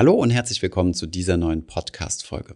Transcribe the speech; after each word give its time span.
Hallo 0.00 0.14
und 0.14 0.30
herzlich 0.30 0.62
willkommen 0.62 0.94
zu 0.94 1.06
dieser 1.06 1.36
neuen 1.36 1.66
Podcast-Folge. 1.66 2.54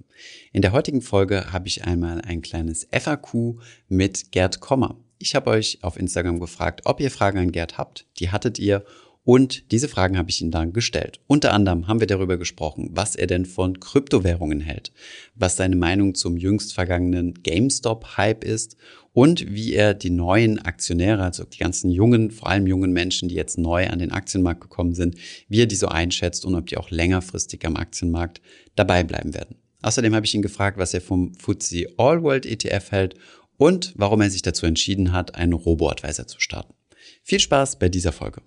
In 0.54 0.62
der 0.62 0.73
heutigen 0.73 1.02
Folge 1.02 1.52
habe 1.52 1.68
ich 1.68 1.84
einmal 1.84 2.22
ein 2.22 2.40
kleines 2.40 2.88
FAQ 2.90 3.60
mit 3.86 4.32
Gerd 4.32 4.60
Kommer. 4.60 4.96
Ich 5.18 5.34
habe 5.34 5.50
euch 5.50 5.80
auf 5.83 5.99
Instagram 5.99 6.41
gefragt, 6.41 6.80
ob 6.84 7.00
ihr 7.00 7.10
Fragen 7.10 7.38
an 7.38 7.52
Gerd 7.52 7.76
habt. 7.76 8.07
Die 8.18 8.30
hattet 8.30 8.59
ihr 8.59 8.86
und 9.25 9.73
diese 9.73 9.89
Fragen 9.89 10.18
habe 10.18 10.29
ich 10.29 10.43
ihm 10.43 10.50
dann 10.50 10.75
gestellt. 10.75 11.18
Unter 11.27 11.55
anderem 11.55 11.89
haben 11.89 12.00
wir 12.00 12.07
darüber 12.07 12.37
gesprochen, 12.37 12.91
was 12.93 13.16
er 13.16 13.27
denn 13.27 13.47
von 13.47 13.80
Kryptowährungen 13.80 14.61
hält, 14.61 14.93
was 15.35 15.57
seine 15.57 15.77
Meinung 15.77 16.15
zum 16.15 16.37
jüngst 16.37 16.75
vergangenen 16.75 17.34
GameStop-Hype 17.43 18.45
ist 18.45 18.77
und 19.15 19.55
wie 19.55 19.73
er 19.73 19.95
die 19.95 20.11
neuen 20.11 20.59
Aktionäre, 20.59 21.23
also 21.23 21.45
die 21.45 21.59
ganzen 21.59 21.91
jungen, 21.91 22.30
vor 22.33 22.48
allem 22.48 22.66
jungen 22.66 22.93
Menschen, 22.93 23.30
die 23.30 23.34
jetzt 23.34 23.57
neu 23.57 23.89
an 23.89 23.98
den 23.98 24.12
Aktienmarkt 24.12 24.61
gekommen 24.61 24.95
sind, 24.95 25.16
wie 25.48 25.62
er 25.62 25.66
die 25.66 25.77
so 25.77 25.88
einschätzt 25.88 26.45
und 26.45 26.55
ob 26.55 26.66
die 26.66 26.77
auch 26.77 26.91
längerfristig 26.91 27.65
am 27.65 27.77
Aktienmarkt 27.77 28.43
dabei 28.77 29.05
bleiben 29.05 29.33
werden. 29.33 29.56
Außerdem 29.80 30.15
habe 30.15 30.27
ich 30.27 30.34
ihn 30.34 30.43
gefragt, 30.43 30.77
was 30.77 30.93
er 30.93 31.01
vom 31.01 31.33
FTSE 31.34 31.87
All 31.97 32.23
World 32.23 32.45
ETF 32.45 32.91
hält 32.91 33.15
und 33.56 33.95
warum 33.97 34.20
er 34.20 34.30
sich 34.30 34.43
dazu 34.43 34.66
entschieden 34.66 35.12
hat, 35.12 35.34
einen 35.34 35.52
Robo-Advisor 35.55 36.27
zu 36.27 36.41
starten. 36.41 36.75
Viel 37.23 37.41
Spaß 37.41 37.79
bei 37.79 37.88
dieser 37.88 38.12
Folge. 38.12 38.43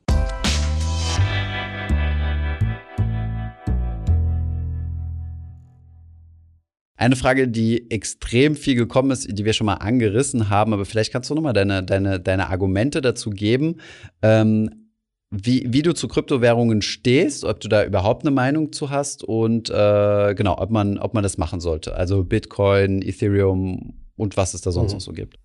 Eine 6.97 7.15
Frage, 7.15 7.47
die 7.47 7.91
extrem 7.91 8.55
viel 8.55 8.73
gekommen 8.73 9.11
ist, 9.11 9.27
die 9.29 9.45
wir 9.45 9.53
schon 9.53 9.65
mal 9.65 9.75
angerissen 9.75 10.49
haben, 10.49 10.73
aber 10.73 10.83
vielleicht 10.83 11.13
kannst 11.13 11.29
du 11.29 11.35
nochmal 11.35 11.53
deine, 11.53 11.83
deine, 11.83 12.19
deine 12.19 12.49
Argumente 12.49 13.01
dazu 13.01 13.29
geben, 13.29 13.77
ähm, 14.23 14.87
wie, 15.29 15.67
wie 15.69 15.83
du 15.83 15.93
zu 15.93 16.07
Kryptowährungen 16.07 16.81
stehst, 16.81 17.43
ob 17.43 17.59
du 17.59 17.67
da 17.67 17.85
überhaupt 17.85 18.23
eine 18.23 18.31
Meinung 18.31 18.71
zu 18.71 18.89
hast 18.89 19.23
und 19.23 19.69
äh, 19.69 20.33
genau, 20.33 20.57
ob 20.57 20.71
man, 20.71 20.97
ob 20.97 21.13
man 21.13 21.21
das 21.21 21.37
machen 21.37 21.59
sollte. 21.59 21.95
Also 21.95 22.23
Bitcoin, 22.23 23.03
Ethereum 23.03 23.93
und 24.15 24.35
was 24.35 24.55
es 24.55 24.61
da 24.61 24.71
sonst 24.71 24.93
mhm. 24.93 24.97
noch 24.97 25.01
so 25.01 25.11
gibt. 25.11 25.37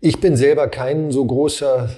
Ich 0.00 0.18
bin 0.20 0.36
selber 0.36 0.68
kein 0.68 1.12
so 1.12 1.24
großer 1.24 1.90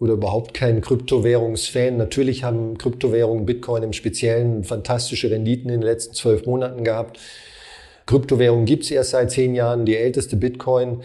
oder 0.00 0.14
überhaupt 0.14 0.54
kein 0.54 0.80
Kryptowährungsfan. 0.80 1.96
Natürlich 1.96 2.42
haben 2.42 2.78
Kryptowährungen, 2.78 3.46
Bitcoin 3.46 3.82
im 3.82 3.92
Speziellen, 3.92 4.64
fantastische 4.64 5.30
Renditen 5.30 5.70
in 5.70 5.80
den 5.80 5.86
letzten 5.86 6.14
zwölf 6.14 6.46
Monaten 6.46 6.84
gehabt. 6.84 7.18
Kryptowährungen 8.08 8.64
gibt 8.64 8.84
es 8.84 8.90
erst 8.90 9.10
seit 9.10 9.30
zehn 9.30 9.54
Jahren, 9.54 9.84
die 9.84 9.94
älteste 9.94 10.36
Bitcoin. 10.36 11.02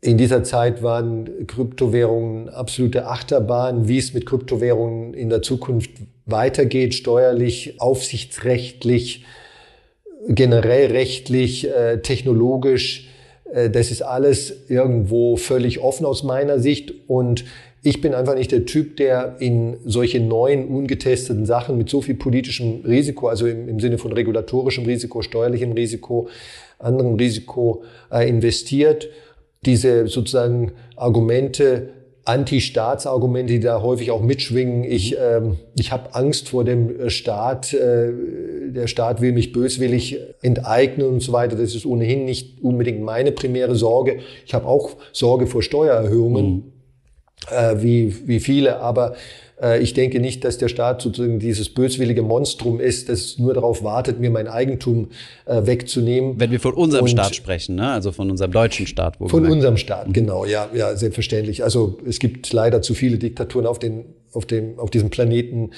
In 0.00 0.16
dieser 0.16 0.42
Zeit 0.42 0.82
waren 0.82 1.46
Kryptowährungen 1.46 2.48
absolute 2.48 3.06
Achterbahn. 3.06 3.88
Wie 3.88 3.98
es 3.98 4.14
mit 4.14 4.24
Kryptowährungen 4.24 5.12
in 5.12 5.28
der 5.28 5.42
Zukunft 5.42 5.90
weitergeht, 6.24 6.94
steuerlich, 6.94 7.78
aufsichtsrechtlich, 7.78 9.26
generell 10.28 10.92
rechtlich, 10.92 11.68
äh, 11.68 12.00
technologisch, 12.00 13.10
äh, 13.52 13.68
das 13.68 13.90
ist 13.90 14.00
alles 14.00 14.70
irgendwo 14.70 15.36
völlig 15.36 15.78
offen 15.80 16.06
aus 16.06 16.22
meiner 16.22 16.58
Sicht. 16.58 16.94
Und 17.06 17.44
ich 17.82 18.00
bin 18.00 18.14
einfach 18.14 18.34
nicht 18.34 18.50
der 18.50 18.66
Typ, 18.66 18.96
der 18.96 19.36
in 19.38 19.76
solche 19.84 20.20
neuen, 20.20 20.68
ungetesteten 20.68 21.46
Sachen 21.46 21.78
mit 21.78 21.88
so 21.88 22.00
viel 22.00 22.16
politischem 22.16 22.82
Risiko, 22.84 23.28
also 23.28 23.46
im, 23.46 23.68
im 23.68 23.80
Sinne 23.80 23.98
von 23.98 24.12
regulatorischem 24.12 24.84
Risiko, 24.84 25.22
steuerlichem 25.22 25.72
Risiko, 25.72 26.28
anderem 26.78 27.14
Risiko 27.14 27.82
äh, 28.10 28.28
investiert. 28.28 29.08
Diese 29.64 30.06
sozusagen 30.06 30.72
Argumente, 30.96 31.90
Anti-Staatsargumente, 32.24 33.54
die 33.54 33.60
da 33.60 33.80
häufig 33.80 34.10
auch 34.10 34.20
mitschwingen. 34.20 34.84
Ich, 34.84 35.16
ähm, 35.18 35.56
ich 35.76 35.92
habe 35.92 36.14
Angst 36.14 36.48
vor 36.48 36.64
dem 36.64 37.08
Staat. 37.08 37.72
Äh, 37.72 38.12
der 38.68 38.86
Staat 38.86 39.20
will 39.20 39.32
mich 39.32 39.52
böswillig 39.52 40.18
enteignen 40.42 41.06
und 41.06 41.22
so 41.22 41.32
weiter. 41.32 41.56
Das 41.56 41.74
ist 41.74 41.86
ohnehin 41.86 42.24
nicht 42.24 42.62
unbedingt 42.62 43.00
meine 43.00 43.32
primäre 43.32 43.74
Sorge. 43.76 44.18
Ich 44.44 44.52
habe 44.52 44.66
auch 44.66 44.96
Sorge 45.12 45.46
vor 45.46 45.62
Steuererhöhungen. 45.62 46.46
Mhm 46.46 46.77
äh, 47.50 47.76
wie, 47.78 48.26
wie 48.26 48.40
viele, 48.40 48.80
aber 48.80 49.14
äh, 49.60 49.80
ich 49.82 49.94
denke 49.94 50.20
nicht, 50.20 50.44
dass 50.44 50.58
der 50.58 50.68
Staat 50.68 51.02
sozusagen 51.02 51.38
dieses 51.38 51.68
böswillige 51.68 52.22
Monstrum 52.22 52.80
ist, 52.80 53.08
das 53.08 53.38
nur 53.38 53.54
darauf 53.54 53.82
wartet, 53.82 54.20
mir 54.20 54.30
mein 54.30 54.48
Eigentum 54.48 55.08
äh, 55.46 55.66
wegzunehmen. 55.66 56.38
Wenn 56.38 56.50
wir 56.50 56.60
von 56.60 56.74
unserem 56.74 57.04
Und 57.04 57.10
Staat 57.10 57.34
sprechen, 57.34 57.76
ne? 57.76 57.90
also 57.90 58.12
von 58.12 58.30
unserem 58.30 58.52
deutschen 58.52 58.86
Staat. 58.86 59.16
Von 59.16 59.46
unserem 59.46 59.76
Staat, 59.76 60.08
mhm. 60.08 60.12
genau, 60.12 60.44
ja, 60.44 60.68
ja, 60.74 60.96
selbstverständlich. 60.96 61.64
Also 61.64 61.98
es 62.06 62.18
gibt 62.18 62.52
leider 62.52 62.82
zu 62.82 62.94
viele 62.94 63.18
Diktaturen 63.18 63.66
auf, 63.66 63.78
den, 63.78 64.04
auf, 64.32 64.46
dem, 64.46 64.78
auf 64.78 64.90
diesem 64.90 65.10
Planeten, 65.10 65.70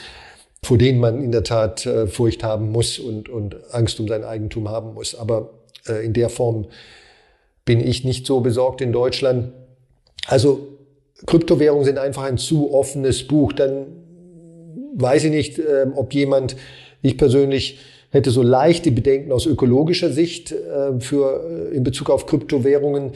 vor 0.63 0.77
denen 0.77 1.01
man 1.01 1.23
in 1.23 1.33
der 1.33 1.43
Tat 1.43 1.87
äh, 1.87 2.07
Furcht 2.07 2.45
haben 2.45 2.71
muss 2.71 2.99
und, 2.99 3.29
und 3.29 3.57
Angst 3.73 3.99
um 4.01 4.09
sein 4.09 4.25
Eigentum 4.25 4.69
haben 4.69 4.95
muss. 4.95 5.15
Aber 5.15 5.51
äh, 5.89 6.05
in 6.05 6.13
der 6.13 6.29
Form 6.29 6.67
bin 7.65 7.81
ich 7.81 8.05
nicht 8.05 8.27
so 8.27 8.41
besorgt 8.41 8.81
in 8.81 8.93
Deutschland. 8.93 9.53
Also 10.27 10.67
Kryptowährungen 11.27 11.85
sind 11.85 11.99
einfach 11.99 12.25
ein 12.25 12.39
zu 12.39 12.73
offenes 12.73 13.27
Buch. 13.27 13.53
Dann 13.53 13.87
weiß 14.95 15.25
ich 15.25 15.31
nicht, 15.31 15.59
ähm, 15.59 15.93
ob 15.95 16.15
jemand, 16.15 16.57
ich 17.03 17.17
persönlich 17.17 17.79
hätte 18.11 18.31
so 18.31 18.43
leichte 18.43 18.91
Bedenken 18.91 19.33
aus 19.33 19.47
ökologischer 19.47 20.11
Sicht 20.11 20.53
äh, 20.53 20.99
für, 21.01 21.71
äh, 21.73 21.77
in 21.77 21.85
Bezug 21.85 22.11
auf 22.11 22.27
Kryptowährungen. 22.27 23.13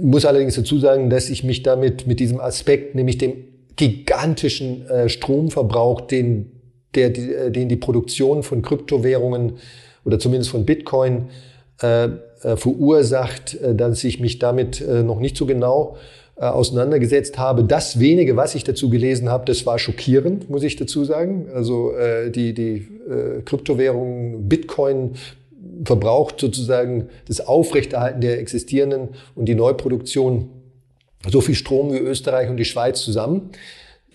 Muss 0.00 0.24
allerdings 0.24 0.56
dazu 0.56 0.78
sagen, 0.78 1.10
dass 1.10 1.28
ich 1.28 1.44
mich 1.44 1.62
damit 1.62 2.06
mit 2.06 2.18
diesem 2.18 2.40
Aspekt, 2.40 2.94
nämlich 2.94 3.18
dem 3.18 3.34
gigantischen 3.76 4.88
äh, 4.88 5.08
Stromverbrauch, 5.08 6.00
den, 6.00 6.52
der, 6.94 7.10
den 7.10 7.68
die 7.68 7.76
Produktion 7.76 8.42
von 8.42 8.62
Kryptowährungen 8.62 9.54
oder 10.04 10.18
zumindest 10.18 10.50
von 10.50 10.64
Bitcoin 10.64 11.28
äh, 11.80 12.08
verursacht, 12.40 13.58
dass 13.74 14.04
ich 14.04 14.20
mich 14.20 14.38
damit 14.38 14.86
noch 14.86 15.18
nicht 15.18 15.36
so 15.36 15.46
genau 15.46 15.96
äh, 15.96 16.25
auseinandergesetzt 16.44 17.38
habe. 17.38 17.64
Das 17.64 17.98
wenige, 17.98 18.36
was 18.36 18.54
ich 18.54 18.64
dazu 18.64 18.90
gelesen 18.90 19.30
habe, 19.30 19.46
das 19.46 19.64
war 19.64 19.78
schockierend, 19.78 20.50
muss 20.50 20.62
ich 20.62 20.76
dazu 20.76 21.04
sagen. 21.04 21.48
Also 21.54 21.92
äh, 21.92 22.30
die, 22.30 22.52
die 22.52 22.88
äh, 23.08 23.42
Kryptowährung 23.42 24.48
Bitcoin 24.48 25.12
verbraucht 25.84 26.40
sozusagen 26.40 27.08
das 27.26 27.40
Aufrechterhalten 27.40 28.20
der 28.20 28.38
existierenden 28.38 29.10
und 29.34 29.46
die 29.46 29.54
Neuproduktion 29.54 30.50
so 31.28 31.40
viel 31.40 31.54
Strom 31.54 31.92
wie 31.92 31.98
Österreich 31.98 32.50
und 32.50 32.56
die 32.56 32.64
Schweiz 32.64 33.02
zusammen. 33.02 33.50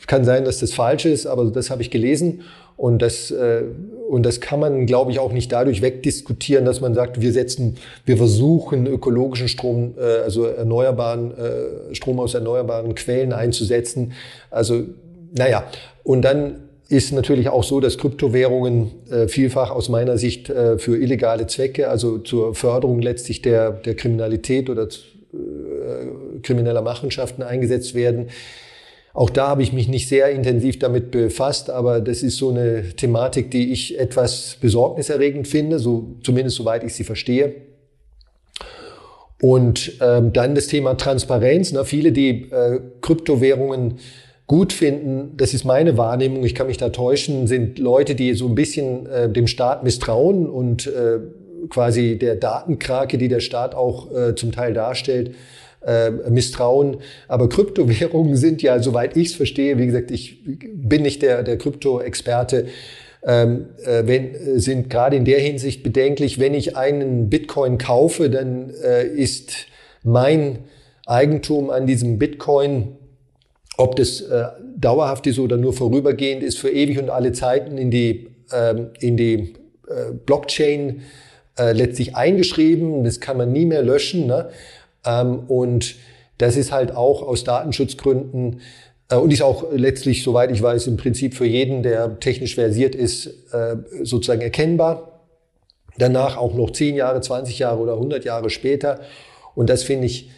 Kann 0.08 0.26
sein, 0.26 0.46
dass 0.46 0.60
das 0.60 0.74
falsch 0.74 1.06
ist, 1.06 1.28
aber 1.28 1.46
das 1.52 1.70
habe 1.70 1.82
ich 1.82 1.92
gelesen. 1.92 2.42
Und 2.82 3.04
das, 3.04 3.30
äh, 3.30 3.62
und 4.10 4.26
das 4.26 4.42
kann 4.42 4.60
man, 4.60 4.88
glaube 4.88 5.12
ich, 5.12 5.20
auch 5.20 5.32
nicht 5.32 5.52
dadurch 5.52 5.84
wegdiskutieren, 5.84 6.66
dass 6.66 6.82
man 6.82 6.96
sagt, 6.96 7.22
wir 7.22 7.32
setzen, 7.32 7.78
wir 8.08 8.18
versuchen 8.18 8.88
ökologischen 8.88 9.48
Strom, 9.48 9.94
äh, 10.00 10.24
also 10.24 10.46
erneuerbaren 10.46 11.32
äh, 11.38 11.94
Strom 11.94 12.20
aus 12.20 12.34
erneuerbaren 12.34 12.96
Quellen 12.96 13.34
einzusetzen. 13.34 14.14
Also, 14.50 14.82
naja, 15.38 15.64
und 16.04 16.24
dann 16.24 16.56
ist 16.90 17.14
natürlich 17.14 17.50
auch 17.50 17.64
so, 17.64 17.82
dass 17.82 18.00
Kryptowährungen 18.00 18.90
äh, 19.12 19.28
vielfach 19.28 19.70
aus 19.70 19.88
meiner 19.88 20.18
Sicht 20.18 20.50
äh, 20.50 20.80
für 20.80 20.98
illegale 20.98 21.46
Zwecke, 21.46 21.88
also 21.88 22.18
zur 22.18 22.56
Förderung 22.56 23.00
letztlich 23.00 23.44
der, 23.44 23.70
der 23.70 23.94
Kriminalität 23.94 24.72
oder 24.72 24.86
äh, 24.86 26.40
krimineller 26.42 26.82
Machenschaften 26.82 27.44
eingesetzt 27.44 27.94
werden. 27.94 28.30
Auch 29.14 29.30
da 29.30 29.50
habe 29.50 29.64
ich 29.64 29.74
mich 29.74 29.88
nicht 29.88 30.08
sehr 30.08 30.30
intensiv 30.30 30.80
damit 30.80 31.12
befasst, 31.12 31.70
aber 31.70 32.00
das 32.00 32.24
ist 32.24 32.38
so 32.38 32.50
eine 32.50 32.96
Thematik, 32.96 33.52
die 33.52 33.72
ich 33.72 34.00
etwas 34.00 34.58
besorgniserregend 34.62 35.48
finde, 35.48 35.80
so 35.80 36.16
zumindest 36.24 36.56
soweit 36.56 36.84
ich 36.84 36.94
sie 36.94 37.04
verstehe. 37.04 37.54
Und 39.42 39.94
ähm, 40.02 40.34
dann 40.34 40.56
das 40.56 40.68
Thema 40.68 40.96
Transparenz. 40.96 41.72
Na, 41.72 41.84
viele, 41.84 42.12
die 42.12 42.52
äh, 42.52 42.80
Kryptowährungen 43.02 43.96
gut 44.46 44.72
finden, 44.72 45.36
das 45.38 45.54
ist 45.54 45.64
meine 45.64 45.98
Wahrnehmung, 45.98 46.44
ich 46.44 46.56
kann 46.56 46.68
mich 46.68 46.78
da 46.78 46.90
täuschen, 46.90 47.48
sind 47.48 47.80
Leute, 47.80 48.16
die 48.16 48.34
so 48.34 48.48
ein 48.48 48.56
bisschen 48.56 49.08
äh, 49.08 49.30
dem 49.30 49.48
Staat 49.48 49.84
misstrauen 49.84 50.48
und 50.48 50.88
äh, 50.88 51.20
quasi 51.70 52.18
der 52.20 52.36
Datenkrake, 52.36 53.18
die 53.18 53.30
der 53.30 53.40
Staat 53.40 53.76
auch 53.76 54.12
äh, 54.12 54.36
zum 54.36 54.52
Teil 54.52 54.74
darstellt, 54.74 55.36
äh, 55.86 56.12
misstrauen. 56.30 56.98
Aber 57.28 57.50
Kryptowährungen 57.50 58.36
sind 58.36 58.62
ja, 58.62 58.82
soweit 58.82 59.18
ich 59.18 59.30
es 59.30 59.36
verstehe, 59.36 59.78
wie 59.78 59.88
gesagt, 59.88 60.12
ich 60.12 60.40
bin 60.44 61.02
nicht 61.04 61.22
der, 61.22 61.44
der 61.44 61.58
Krypto-Experte, 61.58 62.68
ähm, 63.24 63.68
äh, 63.84 64.04
wenn, 64.06 64.34
äh, 64.34 64.60
sind 64.60 64.90
gerade 64.90 65.16
in 65.16 65.26
der 65.26 65.40
Hinsicht 65.40 65.84
bedenklich. 65.84 66.40
Wenn 66.40 66.54
ich 66.54 66.76
einen 66.76 67.30
Bitcoin 67.30 67.78
kaufe, 67.78 68.30
dann 68.30 68.72
äh, 68.84 69.06
ist 69.06 69.68
mein 70.04 70.60
Eigentum 71.06 71.70
an 71.70 71.86
diesem 71.86 72.18
Bitcoin, 72.18 72.96
ob 73.78 73.96
das 73.96 74.22
äh, 74.22 74.46
dauerhaft 74.78 75.28
ist 75.28 75.40
oder 75.40 75.58
nur 75.58 75.74
vorübergehend 75.74 76.44
ist, 76.44 76.58
für 76.58 76.70
ewig 76.70 77.00
und 77.00 77.10
alle 77.10 77.32
Zeiten 77.32 77.78
in 77.78 77.92
die, 77.92 78.30
ähm, 78.52 78.90
in 79.00 79.18
die 79.18 79.54
äh, 79.88 80.12
Blockchain 80.26 81.02
äh, 81.58 81.74
letztlich 81.74 82.16
eingeschrieben. 82.16 83.04
Das 83.04 83.20
kann 83.20 83.38
man 83.38 83.52
nie 83.52 83.66
mehr 83.66 83.84
löschen. 83.84 84.28
Ne? 84.28 84.50
Ähm, 85.06 85.40
und 85.48 85.96
das 86.38 86.58
ist 86.58 86.72
halt 86.72 86.96
auch 86.96 87.22
aus 87.22 87.44
Datenschutzgründen 87.44 88.62
Äh, 89.12 89.16
und 89.16 89.32
ist 89.32 89.42
auch 89.42 89.72
letztlich, 89.72 90.24
soweit 90.24 90.52
ich 90.52 90.62
weiß, 90.62 90.88
im 90.88 90.98
Prinzip 90.98 91.36
für 91.36 91.46
jeden, 91.46 91.84
der 91.84 92.20
technisch 92.20 92.56
versiert 92.56 92.96
ist, 92.96 93.28
äh, 93.54 93.76
sozusagen 94.04 94.42
erkennbar. 94.42 95.28
Danach 95.98 96.38
auch 96.38 96.54
noch 96.56 96.72
10 96.72 96.96
Jahre, 96.96 97.22
20 97.22 97.60
Jahre 97.60 97.80
oder 97.80 97.94
100 97.94 98.24
Jahre 98.24 98.50
später. 98.50 99.02
Und 99.54 99.70
das 99.70 99.84
finde 99.84 100.08
ich, 100.08 100.32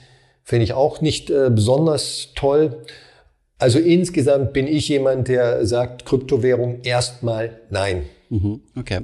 finde 0.44 0.64
ich 0.64 0.74
auch 0.74 1.00
nicht 1.00 1.30
äh, 1.30 1.50
besonders 1.52 2.30
toll. 2.36 2.84
Also 3.60 3.80
insgesamt 3.80 4.52
bin 4.52 4.68
ich 4.68 4.90
jemand, 4.90 5.28
der 5.28 5.66
sagt, 5.66 6.06
Kryptowährung 6.06 6.82
erstmal 6.82 7.62
nein. 7.70 8.04
Mhm, 8.30 8.62
okay. 8.78 9.02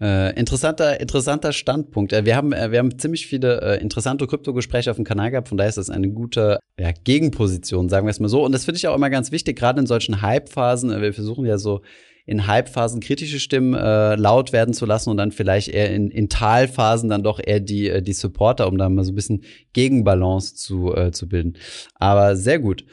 Äh, 0.00 0.38
interessanter, 0.38 1.00
interessanter 1.00 1.52
Standpunkt. 1.52 2.12
Äh, 2.12 2.24
wir 2.24 2.34
haben, 2.34 2.52
äh, 2.52 2.72
wir 2.72 2.80
haben 2.80 2.98
ziemlich 2.98 3.26
viele 3.26 3.60
äh, 3.60 3.80
interessante 3.80 4.26
Kryptogespräche 4.26 4.90
auf 4.90 4.96
dem 4.96 5.04
Kanal 5.04 5.30
gehabt, 5.30 5.48
von 5.48 5.56
daher 5.56 5.68
ist 5.68 5.78
das 5.78 5.88
eine 5.88 6.10
gute 6.10 6.58
ja, 6.78 6.90
Gegenposition, 7.04 7.88
sagen 7.88 8.06
wir 8.06 8.10
es 8.10 8.18
mal 8.18 8.28
so. 8.28 8.44
Und 8.44 8.52
das 8.52 8.64
finde 8.64 8.78
ich 8.78 8.88
auch 8.88 8.96
immer 8.96 9.10
ganz 9.10 9.30
wichtig, 9.30 9.56
gerade 9.56 9.80
in 9.80 9.86
solchen 9.86 10.20
Hype-Phasen. 10.20 10.90
Äh, 10.90 11.00
wir 11.00 11.14
versuchen 11.14 11.46
ja 11.46 11.58
so 11.58 11.82
in 12.26 12.46
Hype-Phasen 12.46 13.00
kritische 13.00 13.38
Stimmen 13.38 13.74
äh, 13.74 14.16
laut 14.16 14.52
werden 14.52 14.74
zu 14.74 14.86
lassen 14.86 15.10
und 15.10 15.18
dann 15.18 15.30
vielleicht 15.30 15.68
eher 15.68 15.90
in, 15.90 16.10
in 16.10 16.28
Talphasen 16.28 17.10
dann 17.10 17.22
doch 17.22 17.38
eher 17.38 17.60
die, 17.60 18.02
die 18.02 18.12
Supporter, 18.14 18.66
um 18.66 18.78
da 18.78 18.88
mal 18.88 19.04
so 19.04 19.12
ein 19.12 19.14
bisschen 19.14 19.44
Gegenbalance 19.74 20.54
zu, 20.54 20.94
äh, 20.94 21.12
zu 21.12 21.28
bilden. 21.28 21.54
Aber 21.94 22.34
sehr 22.36 22.58
gut. 22.58 22.84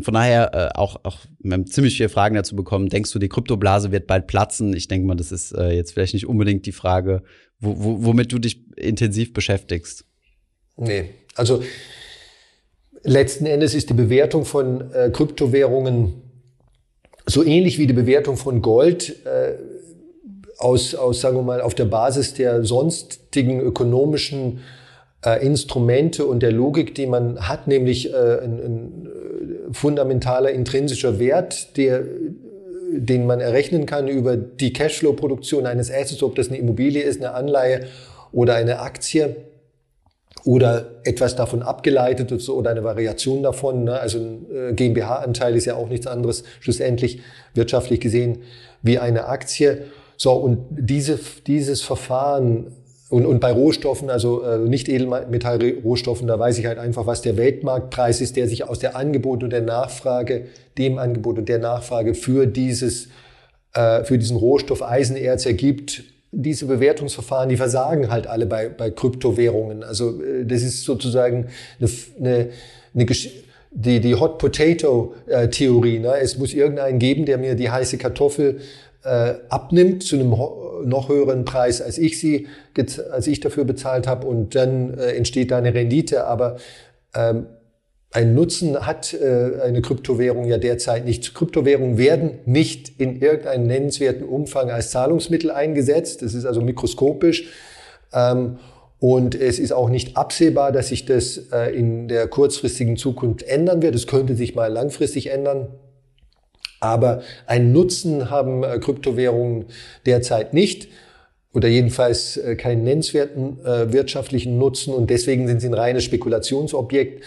Von 0.00 0.14
daher 0.14 0.54
äh, 0.54 0.78
auch, 0.78 0.96
auch 1.02 1.18
wir 1.40 1.52
haben 1.52 1.66
ziemlich 1.66 1.96
viele 1.96 2.08
Fragen 2.08 2.34
dazu 2.34 2.56
bekommen. 2.56 2.88
Denkst 2.88 3.12
du, 3.12 3.18
die 3.18 3.28
Kryptoblase 3.28 3.92
wird 3.92 4.06
bald 4.06 4.26
platzen? 4.26 4.74
Ich 4.74 4.88
denke 4.88 5.06
mal, 5.06 5.16
das 5.16 5.32
ist 5.32 5.52
äh, 5.52 5.70
jetzt 5.72 5.92
vielleicht 5.92 6.14
nicht 6.14 6.26
unbedingt 6.26 6.64
die 6.64 6.72
Frage, 6.72 7.22
wo, 7.60 7.74
wo, 7.78 8.04
womit 8.06 8.32
du 8.32 8.38
dich 8.38 8.64
intensiv 8.76 9.34
beschäftigst. 9.34 10.06
Nee, 10.78 11.10
also 11.34 11.62
letzten 13.02 13.44
Endes 13.44 13.74
ist 13.74 13.90
die 13.90 13.94
Bewertung 13.94 14.46
von 14.46 14.90
äh, 14.92 15.10
Kryptowährungen 15.10 16.14
so 17.26 17.44
ähnlich 17.44 17.78
wie 17.78 17.86
die 17.86 17.92
Bewertung 17.92 18.36
von 18.38 18.62
Gold 18.62 19.24
äh, 19.26 19.54
aus, 20.58 20.94
aus, 20.94 21.20
sagen 21.20 21.36
wir 21.36 21.42
mal, 21.42 21.60
auf 21.60 21.74
der 21.74 21.84
Basis 21.84 22.34
der 22.34 22.64
sonstigen 22.64 23.60
ökonomischen 23.60 24.60
äh, 25.24 25.44
Instrumente 25.44 26.24
und 26.24 26.42
der 26.42 26.52
Logik, 26.52 26.94
die 26.94 27.06
man 27.06 27.48
hat, 27.48 27.68
nämlich 27.68 28.12
äh, 28.12 28.40
ein, 28.42 28.58
ein 28.60 29.08
fundamentaler 29.72 30.50
intrinsischer 30.50 31.18
Wert, 31.18 31.76
der, 31.76 32.04
den 32.92 33.26
man 33.26 33.40
errechnen 33.40 33.86
kann 33.86 34.08
über 34.08 34.36
die 34.36 34.72
Cashflow-Produktion 34.72 35.66
eines 35.66 35.90
Assets, 35.90 36.22
ob 36.22 36.34
das 36.34 36.48
eine 36.48 36.58
Immobilie 36.58 37.02
ist, 37.02 37.20
eine 37.20 37.34
Anleihe 37.34 37.86
oder 38.32 38.54
eine 38.54 38.80
Aktie 38.80 39.36
oder 40.44 40.90
etwas 41.04 41.36
davon 41.36 41.62
abgeleitet 41.62 42.48
oder 42.48 42.70
eine 42.70 42.82
Variation 42.82 43.42
davon. 43.42 43.84
Ne? 43.84 43.98
Also 43.98 44.18
ein 44.18 44.46
äh, 44.52 44.72
GmbH-Anteil 44.72 45.56
ist 45.56 45.66
ja 45.66 45.76
auch 45.76 45.88
nichts 45.88 46.06
anderes 46.06 46.44
schlussendlich 46.60 47.20
wirtschaftlich 47.54 48.00
gesehen 48.00 48.38
wie 48.82 48.98
eine 48.98 49.26
Aktie. 49.26 49.84
So, 50.16 50.32
und 50.32 50.66
diese, 50.70 51.18
dieses 51.46 51.82
Verfahren 51.82 52.72
und, 53.12 53.26
und 53.26 53.40
bei 53.40 53.52
Rohstoffen, 53.52 54.08
also 54.08 54.42
äh, 54.42 54.56
nicht 54.56 54.88
Edelmetallrohstoffen, 54.88 56.26
da 56.26 56.38
weiß 56.38 56.56
ich 56.58 56.64
halt 56.64 56.78
einfach, 56.78 57.06
was 57.06 57.20
der 57.20 57.36
Weltmarktpreis 57.36 58.22
ist, 58.22 58.36
der 58.36 58.48
sich 58.48 58.66
aus 58.66 58.78
der 58.78 58.96
Angebot 58.96 59.42
und 59.42 59.50
der 59.50 59.60
Nachfrage, 59.60 60.46
dem 60.78 60.96
Angebot 60.96 61.36
und 61.36 61.46
der 61.46 61.58
Nachfrage 61.58 62.14
für 62.14 62.46
dieses, 62.46 63.08
äh, 63.74 64.02
für 64.04 64.16
diesen 64.16 64.38
Rohstoff 64.38 64.82
Eisenerz 64.82 65.44
ergibt. 65.44 66.04
Diese 66.30 66.64
Bewertungsverfahren, 66.64 67.50
die 67.50 67.58
versagen 67.58 68.10
halt 68.10 68.26
alle 68.26 68.46
bei, 68.46 68.70
bei 68.70 68.90
Kryptowährungen. 68.90 69.82
Also 69.82 70.22
äh, 70.22 70.46
das 70.46 70.62
ist 70.62 70.84
sozusagen 70.84 71.48
eine, 71.80 71.90
eine, 72.18 72.48
eine 72.94 73.04
Gesch 73.04 73.28
die, 73.74 74.00
die 74.00 74.14
Hot 74.14 74.38
Potato 74.38 75.14
äh, 75.26 75.48
Theorie. 75.48 75.98
Ne? 75.98 76.14
Es 76.18 76.38
muss 76.38 76.54
irgendeinen 76.54 76.98
geben, 76.98 77.26
der 77.26 77.36
mir 77.36 77.56
die 77.56 77.70
heiße 77.70 77.98
Kartoffel 77.98 78.60
äh, 79.04 79.34
abnimmt 79.48 80.02
zu 80.02 80.16
einem 80.16 80.34
noch 80.84 81.08
höheren 81.08 81.44
Preis, 81.44 81.80
als 81.80 81.98
ich 81.98 82.18
sie, 82.18 82.46
als 83.10 83.26
ich 83.26 83.40
dafür 83.40 83.64
bezahlt 83.64 84.06
habe, 84.06 84.26
und 84.26 84.54
dann 84.54 84.94
äh, 84.94 85.12
entsteht 85.12 85.50
da 85.50 85.58
eine 85.58 85.74
Rendite. 85.74 86.26
Aber 86.26 86.56
ähm, 87.14 87.46
ein 88.12 88.34
Nutzen 88.34 88.86
hat 88.86 89.14
äh, 89.14 89.60
eine 89.62 89.80
Kryptowährung 89.80 90.44
ja 90.44 90.58
derzeit 90.58 91.06
nicht. 91.06 91.34
Kryptowährungen 91.34 91.96
werden 91.96 92.40
nicht 92.44 93.00
in 93.00 93.20
irgendeinem 93.20 93.66
nennenswerten 93.66 94.24
Umfang 94.24 94.70
als 94.70 94.90
Zahlungsmittel 94.90 95.50
eingesetzt. 95.50 96.20
Das 96.20 96.34
ist 96.34 96.44
also 96.44 96.60
mikroskopisch. 96.60 97.48
Ähm, 98.12 98.58
und 98.98 99.34
es 99.34 99.58
ist 99.58 99.72
auch 99.72 99.88
nicht 99.88 100.16
absehbar, 100.16 100.70
dass 100.70 100.88
sich 100.88 101.06
das 101.06 101.38
äh, 101.52 101.74
in 101.74 102.06
der 102.06 102.28
kurzfristigen 102.28 102.96
Zukunft 102.96 103.42
ändern 103.42 103.82
wird. 103.82 103.94
Es 103.94 104.06
könnte 104.06 104.36
sich 104.36 104.54
mal 104.54 104.70
langfristig 104.70 105.30
ändern. 105.30 105.68
Aber 106.82 107.22
einen 107.46 107.72
Nutzen 107.72 108.28
haben 108.28 108.64
äh, 108.64 108.78
Kryptowährungen 108.80 109.66
derzeit 110.04 110.52
nicht 110.52 110.88
oder 111.54 111.68
jedenfalls 111.68 112.36
äh, 112.36 112.56
keinen 112.56 112.82
nennenswerten 112.82 113.64
äh, 113.64 113.92
wirtschaftlichen 113.92 114.58
Nutzen 114.58 114.92
und 114.92 115.08
deswegen 115.08 115.46
sind 115.46 115.60
sie 115.60 115.68
ein 115.68 115.74
reines 115.74 116.02
Spekulationsobjekt, 116.02 117.22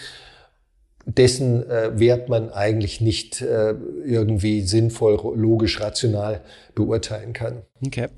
dessen 1.06 1.64
Wert 1.68 2.28
man 2.28 2.50
eigentlich 2.50 3.00
nicht 3.00 3.40
irgendwie 3.40 4.62
sinnvoll, 4.62 5.20
logisch, 5.36 5.80
rational 5.80 6.40
beurteilen 6.74 7.32
kann. 7.32 7.62
Okay. 7.86 8.08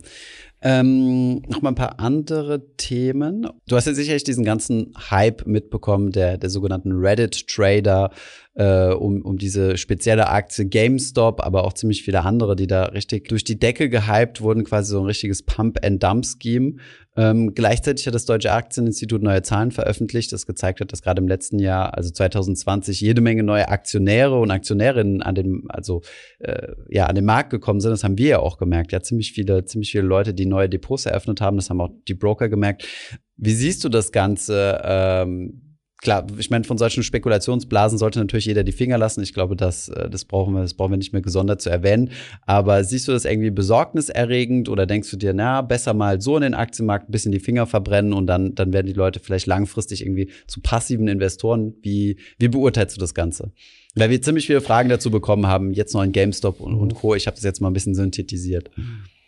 Ähm, 0.61 1.43
noch 1.49 1.63
mal 1.63 1.71
ein 1.71 1.77
paar 1.77 2.01
andere 2.01 2.75
Themen. 2.77 3.47
Du 3.69 3.77
hast 3.77 3.87
ja 3.87 3.95
sicherlich 3.95 4.25
diesen 4.25 4.45
ganzen 4.45 4.93
Hype 5.11 5.47
mitbekommen, 5.47 6.11
der, 6.11 6.37
der 6.37 6.51
sogenannten 6.51 6.93
Reddit-Trader, 6.93 8.11
äh, 8.59 8.93
um, 8.93 9.23
um 9.23 9.39
diese 9.39 9.77
spezielle 9.77 10.29
Aktie 10.29 10.67
GameStop, 10.67 11.41
aber 11.41 11.65
auch 11.65 11.75
ziemlich 11.75 12.03
viele 12.03 12.25
andere, 12.25 12.57
die 12.57 12.67
da 12.67 12.87
richtig 12.87 13.29
durch 13.29 13.45
die 13.45 13.59
Decke 13.59 13.89
gehypt 13.89 14.41
wurden, 14.41 14.65
quasi 14.65 14.91
so 14.91 14.99
ein 14.99 15.07
richtiges 15.07 15.45
Pump-and-Dump-Scheme. 15.45 16.75
Ähm, 17.17 17.55
gleichzeitig 17.55 18.05
hat 18.09 18.15
das 18.15 18.25
Deutsche 18.25 18.51
Aktieninstitut 18.51 19.23
neue 19.23 19.43
Zahlen 19.43 19.71
veröffentlicht, 19.71 20.33
das 20.33 20.45
gezeigt 20.45 20.81
hat, 20.81 20.91
dass 20.91 21.03
gerade 21.03 21.23
im 21.23 21.29
letzten 21.29 21.61
Jahr, 21.61 21.97
also 21.97 22.11
2020, 22.11 23.01
jede 23.01 23.21
Menge 23.21 23.45
neue 23.45 23.69
Aktionäre 23.69 24.41
und 24.41 24.51
Aktionärinnen 24.51 25.23
an 25.23 25.37
den, 25.37 25.63
also 25.69 26.03
äh, 26.41 26.73
ja, 26.91 27.07
an 27.07 27.15
den 27.15 27.27
Markt 27.27 27.51
gekommen 27.51 27.81
sind. 27.81 27.93
Das 27.93 28.03
haben 28.03 28.19
wir 28.19 28.29
ja 28.29 28.39
auch 28.41 28.59
gemerkt. 28.59 28.91
Ja, 28.91 29.01
ziemlich 29.01 29.33
viele, 29.33 29.67
ziemlich 29.67 29.93
viele 29.93 30.05
Leute, 30.05 30.35
die 30.35 30.47
neue 30.47 30.69
Depots 30.69 31.07
eröffnet 31.07 31.41
haben. 31.41 31.59
Das 31.59 31.71
haben 31.71 31.81
auch 31.81 31.91
die 32.09 32.15
Broker 32.15 32.49
gemerkt. 32.49 32.89
Wie 33.37 33.55
siehst 33.55 33.85
du 33.85 33.89
das 33.89 34.11
Ganze? 34.11 34.81
Ähm, 34.83 35.68
klar, 35.99 36.27
ich 36.39 36.51
meine, 36.51 36.65
von 36.65 36.79
solchen 36.79 37.03
Spekulationsblasen 37.03 37.99
sollte 37.99 38.19
natürlich 38.21 38.47
jeder 38.47 38.65
die 38.65 38.73
Finger 38.73 38.99
lassen. 38.99 39.23
Ich 39.23 39.35
glaube, 39.35 39.57
das, 39.57 39.89
äh, 39.89 40.09
das 40.09 40.25
brauchen 40.25 40.55
wir, 40.55 40.63
das 40.63 40.75
brauchen 40.75 40.93
wir 40.93 40.97
nicht 40.97 41.13
mehr 41.13 41.23
gesondert 41.23 41.61
zu 41.61 41.71
erwähnen. 41.71 42.11
Aber 42.47 42.83
siehst 42.85 43.09
du 43.09 43.13
das 43.13 43.25
irgendwie 43.25 43.51
besorgniserregend 43.51 44.69
oder 44.69 44.87
denkst 44.87 45.11
du 45.11 45.17
dir, 45.17 45.35
na, 45.35 45.63
besser 45.63 45.95
mal 45.95 46.21
so 46.21 46.37
in 46.37 46.43
den 46.43 46.55
Aktienmarkt 46.55 47.09
ein 47.09 47.13
bisschen 47.13 47.33
die 47.33 47.41
Finger 47.41 47.67
verbrennen 47.67 48.13
und 48.13 48.27
dann, 48.27 48.55
dann 48.55 48.73
werden 48.73 48.87
die 48.87 48.93
Leute 48.93 49.21
vielleicht 49.21 49.47
langfristig 49.47 50.03
irgendwie 50.03 50.31
zu 50.47 50.61
passiven 50.61 51.09
Investoren? 51.09 51.75
Wie, 51.83 52.17
wie 52.39 52.49
beurteilst 52.49 52.97
du 52.97 53.01
das 53.01 53.15
Ganze? 53.15 53.53
Weil 53.95 54.11
wir 54.11 54.23
ziemlich 54.23 54.47
viele 54.47 54.61
Fragen 54.61 54.89
dazu 54.89 55.11
bekommen 55.11 55.47
haben, 55.47 55.73
jetzt 55.73 55.95
noch 55.95 56.03
in 56.03 56.13
GameStop 56.13 56.61
und, 56.61 56.75
und 56.75 56.95
Co. 56.95 57.15
Ich 57.15 57.27
habe 57.27 57.35
das 57.35 57.45
jetzt 57.45 57.61
mal 57.61 57.69
ein 57.69 57.75
bisschen 57.75 57.95
synthetisiert. 57.95 58.71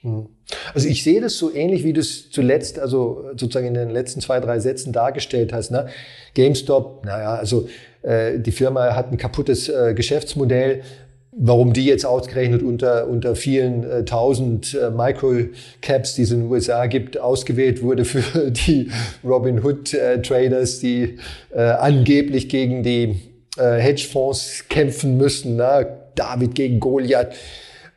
Mhm. 0.02 0.28
Also 0.74 0.88
ich 0.88 1.04
sehe 1.04 1.20
das 1.20 1.36
so 1.36 1.52
ähnlich, 1.52 1.84
wie 1.84 1.92
du 1.92 2.00
es 2.00 2.30
zuletzt, 2.30 2.78
also 2.78 3.24
sozusagen 3.36 3.66
in 3.66 3.74
den 3.74 3.90
letzten 3.90 4.20
zwei, 4.20 4.40
drei 4.40 4.58
Sätzen 4.58 4.92
dargestellt 4.92 5.52
hast. 5.52 5.70
Ne? 5.70 5.88
GameStop, 6.34 7.04
naja, 7.04 7.34
also 7.34 7.68
äh, 8.02 8.38
die 8.38 8.52
Firma 8.52 8.94
hat 8.94 9.12
ein 9.12 9.18
kaputtes 9.18 9.68
äh, 9.68 9.94
Geschäftsmodell. 9.94 10.82
Warum 11.32 11.72
die 11.72 11.84
jetzt 11.84 12.04
ausgerechnet 12.04 12.62
unter, 12.62 13.06
unter 13.06 13.36
vielen 13.36 13.88
äh, 13.88 14.04
tausend 14.04 14.74
äh, 14.74 14.90
Microcaps, 14.90 16.16
die 16.16 16.22
es 16.22 16.32
in 16.32 16.40
den 16.40 16.50
USA 16.50 16.86
gibt, 16.86 17.18
ausgewählt 17.18 17.82
wurde 17.82 18.04
für 18.04 18.50
die 18.66 18.90
Robin 19.22 19.62
Hood 19.64 19.94
äh, 19.94 20.20
Traders, 20.20 20.80
die 20.80 21.18
äh, 21.54 21.60
angeblich 21.60 22.48
gegen 22.48 22.82
die 22.82 23.20
äh, 23.56 23.76
Hedgefonds 23.76 24.64
kämpfen 24.68 25.16
müssen. 25.18 25.56
Na? 25.56 25.84
David 26.16 26.56
gegen 26.56 26.80
Goliath 26.80 27.32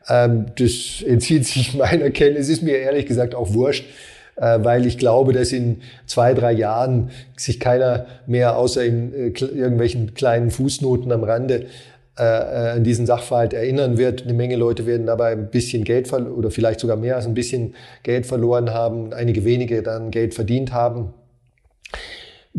das 0.07 1.03
entzieht 1.05 1.45
sich 1.45 1.73
meiner 1.77 2.09
Kenntnis, 2.09 2.49
ist 2.49 2.63
mir 2.63 2.77
ehrlich 2.77 3.05
gesagt 3.05 3.35
auch 3.35 3.53
wurscht, 3.53 3.85
äh, 4.35 4.59
weil 4.61 4.85
ich 4.85 4.97
glaube, 4.97 5.33
dass 5.33 5.51
in 5.51 5.81
zwei, 6.05 6.33
drei 6.33 6.51
Jahren 6.51 7.11
sich 7.37 7.59
keiner 7.59 8.05
mehr 8.25 8.57
außer 8.57 8.83
in 8.83 9.13
äh, 9.13 9.27
irgendwelchen 9.27 10.13
kleinen 10.13 10.51
Fußnoten 10.51 11.11
am 11.11 11.23
Rande 11.23 11.67
äh, 12.17 12.23
an 12.23 12.83
diesen 12.83 13.05
Sachverhalt 13.05 13.53
erinnern 13.53 13.97
wird. 13.97 14.23
Eine 14.23 14.33
Menge 14.33 14.55
Leute 14.55 14.85
werden 14.85 15.05
dabei 15.05 15.31
ein 15.31 15.49
bisschen 15.49 15.83
Geld 15.83 16.11
oder 16.13 16.51
vielleicht 16.51 16.79
sogar 16.79 16.97
mehr 16.97 17.15
als 17.15 17.25
ein 17.25 17.33
bisschen 17.33 17.75
Geld 18.03 18.25
verloren 18.25 18.71
haben, 18.71 19.13
einige 19.13 19.45
wenige 19.45 19.81
dann 19.81 20.11
Geld 20.11 20.33
verdient 20.33 20.73
haben. 20.73 21.13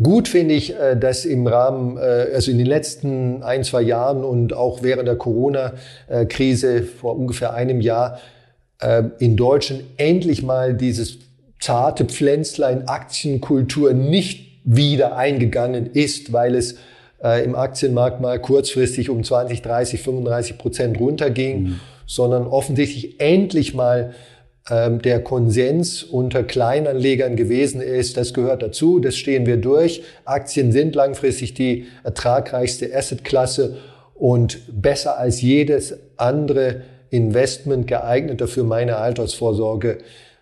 Gut 0.01 0.27
finde 0.27 0.55
ich, 0.55 0.75
äh, 0.75 0.97
dass 0.97 1.23
im 1.23 1.47
Rahmen, 1.47 1.97
äh, 1.97 2.01
also 2.33 2.51
in 2.51 2.57
den 2.57 2.67
letzten 2.67 3.43
ein, 3.43 3.63
zwei 3.63 3.81
Jahren 3.81 4.25
und 4.25 4.53
auch 4.53 4.83
während 4.83 5.07
der 5.07 5.15
Corona-Krise 5.15 6.83
vor 6.83 7.17
ungefähr 7.17 7.53
einem 7.53 7.79
Jahr 7.79 8.19
äh, 8.81 9.03
in 9.19 9.37
Deutschland 9.37 9.83
endlich 9.95 10.43
mal 10.43 10.73
dieses 10.73 11.19
zarte 11.61 12.03
Pflänzlein 12.03 12.89
Aktienkultur 12.89 13.93
nicht 13.93 14.59
wieder 14.65 15.15
eingegangen 15.15 15.87
ist, 15.87 16.33
weil 16.33 16.55
es 16.55 16.75
im 17.43 17.55
Aktienmarkt 17.55 18.21
mal 18.21 18.39
kurzfristig 18.39 19.09
um 19.09 19.23
20, 19.23 19.61
30, 19.63 20.01
35 20.01 20.57
Prozent 20.59 20.99
runterging, 20.99 21.63
mhm. 21.63 21.79
sondern 22.05 22.45
offensichtlich 22.45 23.19
endlich 23.19 23.73
mal 23.73 24.13
der 24.67 25.21
Konsens 25.23 26.01
unter 26.01 26.43
Kleinanlegern 26.43 27.35
gewesen 27.35 27.81
ist, 27.81 28.17
das 28.17 28.33
gehört 28.33 28.63
dazu, 28.63 28.99
das 28.99 29.15
stehen 29.15 29.45
wir 29.45 29.57
durch. 29.57 30.01
Aktien 30.25 30.71
sind 30.71 30.95
langfristig 30.95 31.53
die 31.53 31.85
ertragreichste 32.03 32.95
Assetklasse 32.95 33.77
und 34.15 34.61
besser 34.81 35.19
als 35.19 35.41
jedes 35.41 35.99
andere 36.17 36.81
Investment 37.11 37.85
geeignet 37.87 38.41
dafür, 38.41 38.63
meine 38.63 38.97
Altersvorsorge 38.97 39.99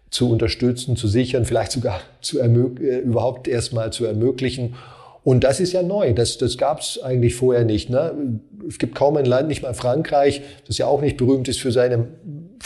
zu 0.10 0.30
unterstützen, 0.30 0.96
zu 0.96 1.08
sichern, 1.08 1.44
vielleicht 1.44 1.72
sogar 1.72 2.00
zu 2.22 2.40
äh, 2.40 3.00
überhaupt 3.00 3.48
erstmal 3.48 3.92
zu 3.92 4.06
ermöglichen. 4.06 4.76
Und 5.24 5.44
das 5.44 5.60
ist 5.60 5.72
ja 5.72 5.82
neu. 5.84 6.14
Das, 6.14 6.38
das 6.38 6.58
gab 6.58 6.82
es 6.82 7.02
eigentlich 7.02 7.36
vorher 7.36 7.64
nicht. 7.64 7.90
Ne? 7.90 8.40
Es 8.68 8.78
gibt 8.78 8.94
kaum 8.94 9.16
ein 9.18 9.26
Land, 9.26 9.48
nicht 9.48 9.64
mal 9.64 9.74
Frankreich, 9.74 10.42
das 10.68 10.78
ja 10.78 10.86
auch 10.86 11.02
nicht 11.02 11.18
berühmt 11.18 11.48
ist 11.48 11.60
für 11.60 11.72
seine, 11.72 12.08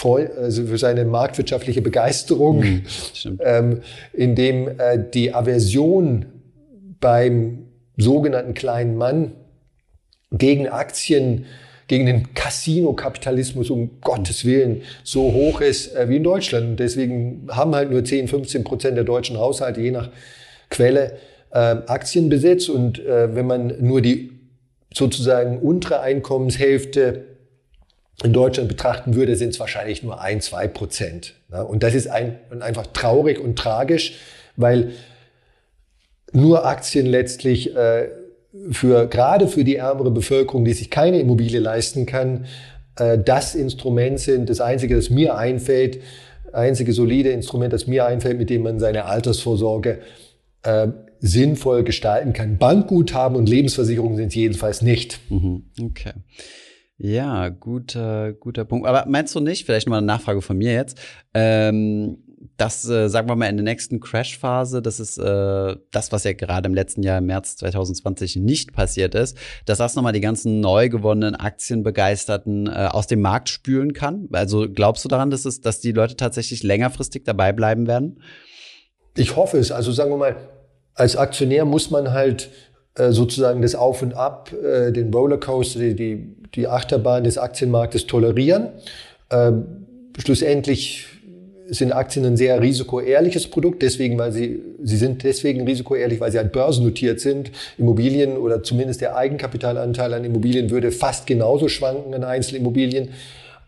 also 0.05 0.65
für 0.65 0.77
seine 0.77 1.05
marktwirtschaftliche 1.05 1.81
Begeisterung, 1.81 2.59
mhm, 2.59 2.83
ähm, 3.39 3.81
in 4.13 4.35
dem 4.35 4.67
äh, 4.67 4.99
die 5.13 5.33
Aversion 5.33 6.25
beim 6.99 7.67
sogenannten 7.97 8.53
kleinen 8.53 8.97
Mann 8.97 9.33
gegen 10.31 10.67
Aktien 10.67 11.45
gegen 11.87 12.05
den 12.05 12.33
Casino-Kapitalismus 12.33 13.69
um 13.69 14.01
Gottes 14.01 14.45
Willen 14.45 14.81
so 15.03 15.31
hoch 15.31 15.61
ist 15.61 15.95
äh, 15.95 16.09
wie 16.09 16.17
in 16.17 16.23
Deutschland. 16.23 16.67
Und 16.67 16.79
deswegen 16.79 17.47
haben 17.49 17.73
halt 17.73 17.89
nur 17.91 18.03
10, 18.03 18.27
15 18.27 18.63
Prozent 18.63 18.97
der 18.97 19.05
deutschen 19.05 19.37
Haushalte 19.37 19.81
je 19.81 19.91
nach 19.91 20.09
Quelle 20.69 21.13
äh, 21.51 21.57
Aktienbesitz. 21.57 22.67
Und 22.67 22.99
äh, 22.99 23.33
wenn 23.33 23.47
man 23.47 23.73
nur 23.79 24.01
die 24.01 24.31
sozusagen 24.93 25.59
untere 25.59 26.01
Einkommenshälfte 26.01 27.36
in 28.23 28.33
Deutschland 28.33 28.67
betrachten 28.67 29.15
würde, 29.15 29.35
sind 29.35 29.49
es 29.49 29.59
wahrscheinlich 29.59 30.01
nur 30.03 30.19
ein, 30.21 30.41
zwei 30.41 30.67
Prozent. 30.67 31.35
Ne? 31.49 31.63
Und 31.63 31.83
das 31.83 31.93
ist 31.93 32.07
ein, 32.07 32.39
einfach 32.61 32.87
traurig 32.87 33.39
und 33.39 33.57
tragisch, 33.57 34.15
weil 34.55 34.91
nur 36.33 36.65
Aktien 36.65 37.05
letztlich 37.05 37.75
äh, 37.75 38.09
für, 38.71 39.07
gerade 39.07 39.47
für 39.47 39.63
die 39.63 39.75
ärmere 39.75 40.11
Bevölkerung, 40.11 40.65
die 40.65 40.73
sich 40.73 40.89
keine 40.89 41.19
Immobilie 41.19 41.59
leisten 41.59 42.05
kann, 42.05 42.45
äh, 42.97 43.19
das 43.19 43.53
Instrument 43.53 44.19
sind, 44.19 44.49
das 44.49 44.61
einzige, 44.61 44.95
das 44.95 45.09
mir 45.09 45.37
einfällt, 45.37 46.01
einzige 46.53 46.93
solide 46.93 47.29
Instrument, 47.29 47.71
das 47.71 47.87
mir 47.87 48.05
einfällt, 48.05 48.37
mit 48.37 48.49
dem 48.49 48.63
man 48.63 48.79
seine 48.79 49.05
Altersvorsorge 49.05 49.99
äh, 50.63 50.87
sinnvoll 51.19 51.83
gestalten 51.83 52.33
kann. 52.33 52.57
Bankguthaben 52.57 53.37
und 53.37 53.47
Lebensversicherungen 53.47 54.17
sind 54.17 54.29
es 54.29 54.35
jedenfalls 54.35 54.81
nicht. 54.81 55.19
Mhm. 55.29 55.65
Okay. 55.81 56.13
Ja, 56.97 57.49
guter, 57.49 58.33
guter 58.33 58.65
Punkt. 58.65 58.87
Aber 58.87 59.05
meinst 59.07 59.35
du 59.35 59.39
nicht, 59.39 59.65
vielleicht 59.65 59.87
mal 59.87 59.97
eine 59.97 60.07
Nachfrage 60.07 60.41
von 60.41 60.57
mir 60.57 60.73
jetzt, 60.73 60.99
ähm, 61.33 62.17
das, 62.57 62.87
äh, 62.89 63.07
sagen 63.07 63.29
wir 63.29 63.35
mal, 63.35 63.47
in 63.47 63.57
der 63.57 63.63
nächsten 63.63 63.99
Crash-Phase, 63.99 64.81
das 64.81 64.99
ist 64.99 65.17
äh, 65.17 65.75
das, 65.91 66.11
was 66.11 66.23
ja 66.23 66.33
gerade 66.33 66.67
im 66.67 66.73
letzten 66.73 67.03
Jahr, 67.03 67.19
im 67.19 67.27
März 67.27 67.57
2020, 67.57 68.37
nicht 68.37 68.73
passiert 68.73 69.13
ist, 69.13 69.37
dass 69.65 69.77
das 69.77 69.95
nochmal 69.95 70.13
die 70.13 70.21
ganzen 70.21 70.59
neu 70.59 70.89
gewonnenen 70.89 71.35
Aktienbegeisterten 71.35 72.67
äh, 72.67 72.89
aus 72.91 73.05
dem 73.05 73.21
Markt 73.21 73.49
spülen 73.49 73.93
kann? 73.93 74.27
Also 74.31 74.67
glaubst 74.71 75.05
du 75.05 75.09
daran, 75.09 75.29
dass, 75.29 75.45
es, 75.45 75.61
dass 75.61 75.79
die 75.79 75.91
Leute 75.91 76.15
tatsächlich 76.15 76.63
längerfristig 76.63 77.23
dabei 77.25 77.53
bleiben 77.53 77.85
werden? 77.85 78.21
Ich 79.15 79.35
hoffe 79.35 79.57
es. 79.57 79.71
Also 79.71 79.91
sagen 79.91 80.11
wir 80.11 80.17
mal, 80.17 80.35
als 80.95 81.15
Aktionär 81.15 81.65
muss 81.65 81.91
man 81.91 82.11
halt 82.11 82.49
äh, 82.95 83.11
sozusagen 83.11 83.61
das 83.61 83.75
Auf 83.75 84.01
und 84.01 84.15
Ab, 84.15 84.51
äh, 84.53 84.91
den 84.91 85.13
Rollercoaster, 85.13 85.79
die, 85.79 85.95
die, 85.95 86.36
die 86.55 86.67
Achterbahn 86.67 87.23
des 87.23 87.37
Aktienmarktes 87.37 88.07
tolerieren. 88.07 88.69
Ähm, 89.31 89.65
schlussendlich 90.17 91.05
sind 91.69 91.91
Aktien 91.91 92.25
ein 92.25 92.37
sehr 92.37 92.61
risikoehrliches 92.61 93.47
Produkt, 93.47 93.81
deswegen, 93.81 94.17
weil 94.17 94.31
sie, 94.31 94.61
sie 94.83 94.97
sind 94.97 95.23
deswegen 95.23 95.65
risikoehrlich, 95.65 96.19
weil 96.19 96.31
sie 96.31 96.37
halt 96.37 96.51
börsennotiert 96.51 97.19
sind. 97.19 97.51
Immobilien 97.77 98.37
oder 98.37 98.63
zumindest 98.63 99.01
der 99.01 99.17
Eigenkapitalanteil 99.17 100.13
an 100.13 100.23
Immobilien 100.23 100.69
würde 100.69 100.91
fast 100.91 101.27
genauso 101.27 101.67
schwanken 101.67 102.13
an 102.13 102.23
Einzelimmobilien, 102.23 103.09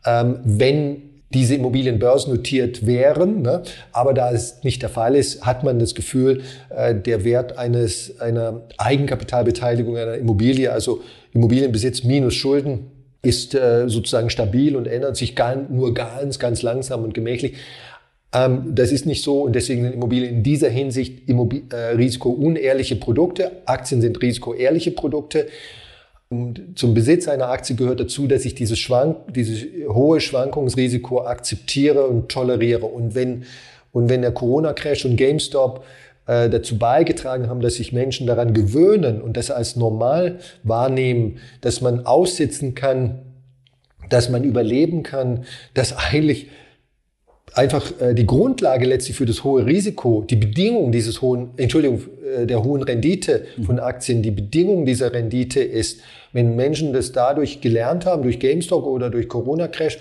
ähm, 0.05 0.39
wenn 0.43 1.08
diese 1.33 1.55
Immobilien 1.55 1.99
börsennotiert 1.99 2.85
wären. 2.85 3.41
Ne? 3.41 3.61
Aber 3.91 4.13
da 4.13 4.31
es 4.31 4.63
nicht 4.63 4.81
der 4.81 4.89
Fall 4.89 5.15
ist, 5.15 5.45
hat 5.45 5.63
man 5.63 5.79
das 5.79 5.95
Gefühl, 5.95 6.41
äh, 6.69 6.95
der 6.95 7.23
Wert 7.23 7.57
eines, 7.57 8.19
einer 8.19 8.61
Eigenkapitalbeteiligung 8.77 9.97
einer 9.97 10.15
Immobilie, 10.15 10.71
also 10.71 11.01
Immobilienbesitz 11.33 12.03
minus 12.03 12.33
Schulden, 12.33 12.91
ist 13.21 13.53
äh, 13.53 13.87
sozusagen 13.87 14.29
stabil 14.29 14.75
und 14.75 14.87
ändert 14.87 15.17
sich 15.17 15.35
ganz, 15.35 15.69
nur 15.69 15.93
ganz, 15.93 16.39
ganz 16.39 16.61
langsam 16.61 17.03
und 17.03 17.13
gemächlich. 17.13 17.57
Ähm, 18.33 18.73
das 18.75 18.91
ist 18.91 19.05
nicht 19.05 19.23
so 19.23 19.41
und 19.41 19.53
deswegen 19.53 19.83
sind 19.83 19.93
Immobilien 19.93 20.35
in 20.35 20.43
dieser 20.43 20.69
Hinsicht 20.69 21.27
Immobil 21.27 21.63
äh, 21.71 21.95
risikounehrliche 21.95 22.95
Produkte. 22.95 23.51
Aktien 23.65 24.01
sind 24.01 24.21
risikoehrliche 24.21 24.91
Produkte. 24.91 25.47
Zum 26.75 26.93
Besitz 26.93 27.27
einer 27.27 27.49
Aktie 27.49 27.75
gehört 27.75 27.99
dazu, 27.99 28.27
dass 28.27 28.45
ich 28.45 28.53
dieses, 28.53 28.77
Schwank, 28.77 29.33
dieses 29.33 29.65
hohe 29.87 30.21
Schwankungsrisiko 30.21 31.25
akzeptiere 31.25 32.05
und 32.05 32.29
toleriere. 32.29 32.85
Und 32.85 33.15
wenn, 33.15 33.45
und 33.91 34.09
wenn 34.09 34.21
der 34.21 34.31
Corona-Crash 34.31 35.05
und 35.05 35.15
GameStop 35.15 35.83
äh, 36.27 36.47
dazu 36.47 36.77
beigetragen 36.77 37.49
haben, 37.49 37.61
dass 37.61 37.75
sich 37.75 37.93
Menschen 37.93 38.27
daran 38.27 38.53
gewöhnen 38.53 39.23
und 39.23 39.37
das 39.37 39.49
als 39.49 39.75
normal 39.75 40.37
wahrnehmen, 40.61 41.39
dass 41.61 41.81
man 41.81 42.05
aussitzen 42.05 42.75
kann, 42.75 43.21
dass 44.09 44.29
man 44.29 44.43
überleben 44.43 45.01
kann, 45.01 45.45
dass 45.73 45.97
eigentlich 45.97 46.49
einfach 47.53 47.91
äh, 47.99 48.13
die 48.13 48.25
Grundlage 48.25 48.85
letztlich 48.85 49.17
für 49.17 49.25
das 49.25 49.43
hohe 49.43 49.65
Risiko, 49.65 50.23
die 50.29 50.35
Bedingung 50.35 50.91
dieses 50.91 51.21
hohen, 51.21 51.51
Entschuldigung, 51.57 52.01
äh, 52.37 52.45
der 52.45 52.63
hohen 52.63 52.83
Rendite 52.83 53.45
von 53.65 53.75
mhm. 53.75 53.81
Aktien, 53.81 54.21
die 54.21 54.31
Bedingung 54.31 54.85
dieser 54.85 55.13
Rendite 55.13 55.61
ist, 55.61 56.01
wenn 56.33 56.55
Menschen 56.55 56.93
das 56.93 57.11
dadurch 57.11 57.61
gelernt 57.61 58.05
haben, 58.05 58.23
durch 58.23 58.39
GameStop 58.39 58.85
oder 58.85 59.09
durch 59.09 59.27
Corona-Crash, 59.27 59.99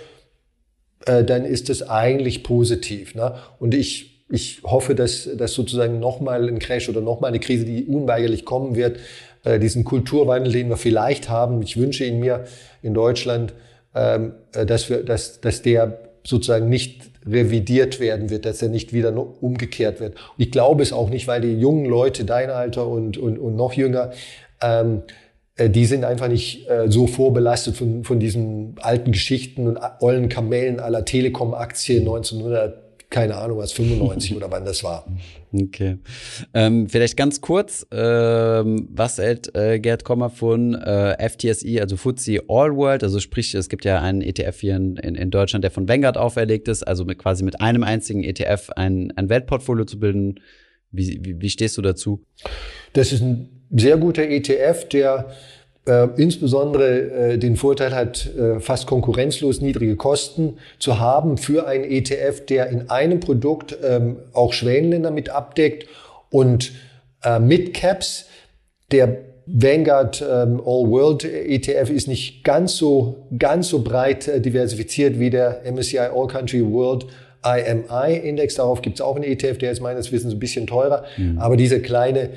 äh, 1.06 1.24
dann 1.24 1.44
ist 1.44 1.68
das 1.68 1.88
eigentlich 1.88 2.42
positiv. 2.42 3.14
Ne? 3.14 3.34
Und 3.58 3.74
ich, 3.74 4.24
ich 4.30 4.62
hoffe, 4.64 4.94
dass, 4.94 5.28
dass 5.36 5.54
sozusagen 5.54 6.00
nochmal 6.00 6.48
ein 6.48 6.58
Crash 6.58 6.88
oder 6.88 7.00
nochmal 7.00 7.30
eine 7.30 7.40
Krise, 7.40 7.64
die 7.64 7.84
unweigerlich 7.84 8.44
kommen 8.44 8.76
wird, 8.76 8.98
äh, 9.44 9.58
diesen 9.58 9.84
Kulturwandel, 9.84 10.52
den 10.52 10.68
wir 10.68 10.76
vielleicht 10.76 11.28
haben, 11.28 11.62
ich 11.62 11.76
wünsche 11.76 12.04
ihn 12.04 12.20
mir 12.20 12.44
in 12.82 12.94
Deutschland, 12.94 13.54
ähm, 13.94 14.32
äh, 14.54 14.66
dass, 14.66 14.90
wir, 14.90 15.02
dass, 15.02 15.40
dass 15.40 15.62
der 15.62 16.07
sozusagen 16.28 16.68
nicht 16.68 17.10
revidiert 17.26 18.00
werden 18.00 18.30
wird, 18.30 18.44
dass 18.44 18.60
er 18.60 18.68
nicht 18.68 18.92
wieder 18.92 19.16
umgekehrt 19.42 20.00
wird. 20.00 20.14
Und 20.14 20.44
ich 20.44 20.50
glaube 20.50 20.82
es 20.82 20.92
auch 20.92 21.08
nicht, 21.08 21.26
weil 21.26 21.40
die 21.40 21.54
jungen 21.54 21.86
Leute, 21.86 22.24
dein 22.24 22.50
Alter 22.50 22.86
und, 22.86 23.16
und, 23.16 23.38
und 23.38 23.56
noch 23.56 23.72
jünger, 23.72 24.12
ähm, 24.62 25.02
äh, 25.56 25.70
die 25.70 25.86
sind 25.86 26.04
einfach 26.04 26.28
nicht 26.28 26.68
äh, 26.68 26.90
so 26.90 27.06
vorbelastet 27.06 27.76
von, 27.76 28.04
von 28.04 28.20
diesen 28.20 28.74
alten 28.80 29.12
Geschichten 29.12 29.66
und 29.66 29.78
ollen 30.00 30.28
Kamellen 30.28 30.80
aller 30.80 31.04
Telekom-Aktien 31.04 32.00
1900 32.00 32.87
keine 33.10 33.36
Ahnung 33.36 33.58
was, 33.58 33.72
95 33.72 34.34
oder 34.36 34.50
wann 34.50 34.64
das 34.64 34.84
war. 34.84 35.06
Okay. 35.52 35.98
Ähm, 36.52 36.88
vielleicht 36.88 37.16
ganz 37.16 37.40
kurz, 37.40 37.86
ähm, 37.90 38.88
was 38.90 39.18
hält 39.18 39.54
äh, 39.54 39.78
Gerd 39.78 40.04
Kommer 40.04 40.28
von 40.28 40.74
äh, 40.74 41.28
FTSE, 41.28 41.80
also 41.80 41.96
FTSE 41.96 42.42
All 42.48 42.76
World, 42.76 43.02
also 43.02 43.18
sprich, 43.18 43.54
es 43.54 43.68
gibt 43.68 43.84
ja 43.84 44.00
einen 44.00 44.20
ETF 44.20 44.60
hier 44.60 44.76
in, 44.76 44.96
in, 44.96 45.30
Deutschland, 45.30 45.64
der 45.64 45.70
von 45.70 45.88
Vanguard 45.88 46.18
auferlegt 46.18 46.68
ist, 46.68 46.82
also 46.82 47.04
mit, 47.04 47.18
quasi 47.18 47.44
mit 47.44 47.60
einem 47.60 47.82
einzigen 47.82 48.22
ETF 48.24 48.70
ein, 48.76 49.12
ein 49.16 49.28
Weltportfolio 49.30 49.84
zu 49.84 49.98
bilden. 49.98 50.40
Wie, 50.90 51.18
wie, 51.22 51.40
wie 51.40 51.50
stehst 51.50 51.76
du 51.78 51.82
dazu? 51.82 52.24
Das 52.92 53.12
ist 53.12 53.22
ein 53.22 53.48
sehr 53.70 53.96
guter 53.98 54.22
ETF, 54.22 54.88
der 54.88 55.30
äh, 55.88 56.08
insbesondere 56.16 57.32
äh, 57.32 57.38
den 57.38 57.56
Vorteil 57.56 57.94
hat, 57.94 58.28
äh, 58.36 58.60
fast 58.60 58.86
konkurrenzlos 58.86 59.60
niedrige 59.60 59.96
Kosten 59.96 60.58
zu 60.78 61.00
haben 61.00 61.38
für 61.38 61.66
einen 61.66 61.84
ETF, 61.84 62.44
der 62.46 62.68
in 62.68 62.90
einem 62.90 63.20
Produkt 63.20 63.76
ähm, 63.82 64.18
auch 64.32 64.52
Schwellenländer 64.52 65.10
mit 65.10 65.30
abdeckt 65.30 65.88
und 66.30 66.72
äh, 67.24 67.38
Midcaps, 67.38 68.26
der 68.92 69.18
Vanguard 69.46 70.20
ähm, 70.20 70.60
All 70.60 70.90
World 70.90 71.24
ETF 71.24 71.88
ist 71.90 72.06
nicht 72.06 72.44
ganz 72.44 72.76
so, 72.76 73.26
ganz 73.38 73.68
so 73.68 73.82
breit 73.82 74.28
äh, 74.28 74.40
diversifiziert 74.40 75.18
wie 75.18 75.30
der 75.30 75.62
MSCI 75.64 75.98
All 75.98 76.26
Country 76.26 76.62
World 76.70 77.06
IMI 77.42 78.16
Index. 78.16 78.56
Darauf 78.56 78.82
gibt 78.82 78.96
es 78.96 79.00
auch 79.00 79.16
einen 79.16 79.24
ETF, 79.24 79.56
der 79.58 79.72
ist 79.72 79.80
meines 79.80 80.12
Wissens 80.12 80.34
ein 80.34 80.38
bisschen 80.38 80.66
teurer. 80.66 81.04
Mhm. 81.16 81.38
Aber 81.38 81.56
dieser 81.56 81.80
kleine 81.80 82.30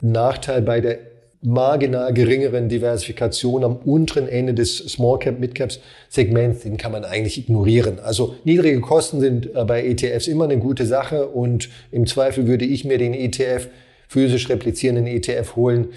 Nachteil 0.00 0.62
bei 0.62 0.80
der 0.80 0.98
marginal 1.42 2.12
geringeren 2.14 2.68
Diversifikation 2.68 3.64
am 3.64 3.76
unteren 3.76 4.28
Ende 4.28 4.54
des 4.54 4.78
Small 4.78 5.18
Cap, 5.18 5.40
Mid 5.40 5.54
Caps 5.54 5.80
Segments, 6.08 6.60
den 6.60 6.76
kann 6.76 6.92
man 6.92 7.04
eigentlich 7.04 7.36
ignorieren. 7.36 7.98
Also 7.98 8.36
niedrige 8.44 8.80
Kosten 8.80 9.20
sind 9.20 9.54
äh, 9.54 9.64
bei 9.64 9.84
ETFs 9.84 10.28
immer 10.28 10.44
eine 10.44 10.58
gute 10.58 10.86
Sache 10.86 11.26
und 11.26 11.68
im 11.90 12.06
Zweifel 12.06 12.46
würde 12.46 12.64
ich 12.64 12.84
mir 12.84 12.98
den 12.98 13.12
ETF, 13.12 13.68
physisch 14.08 14.48
replizierenden 14.48 15.06
ETF 15.06 15.56
holen, 15.56 15.88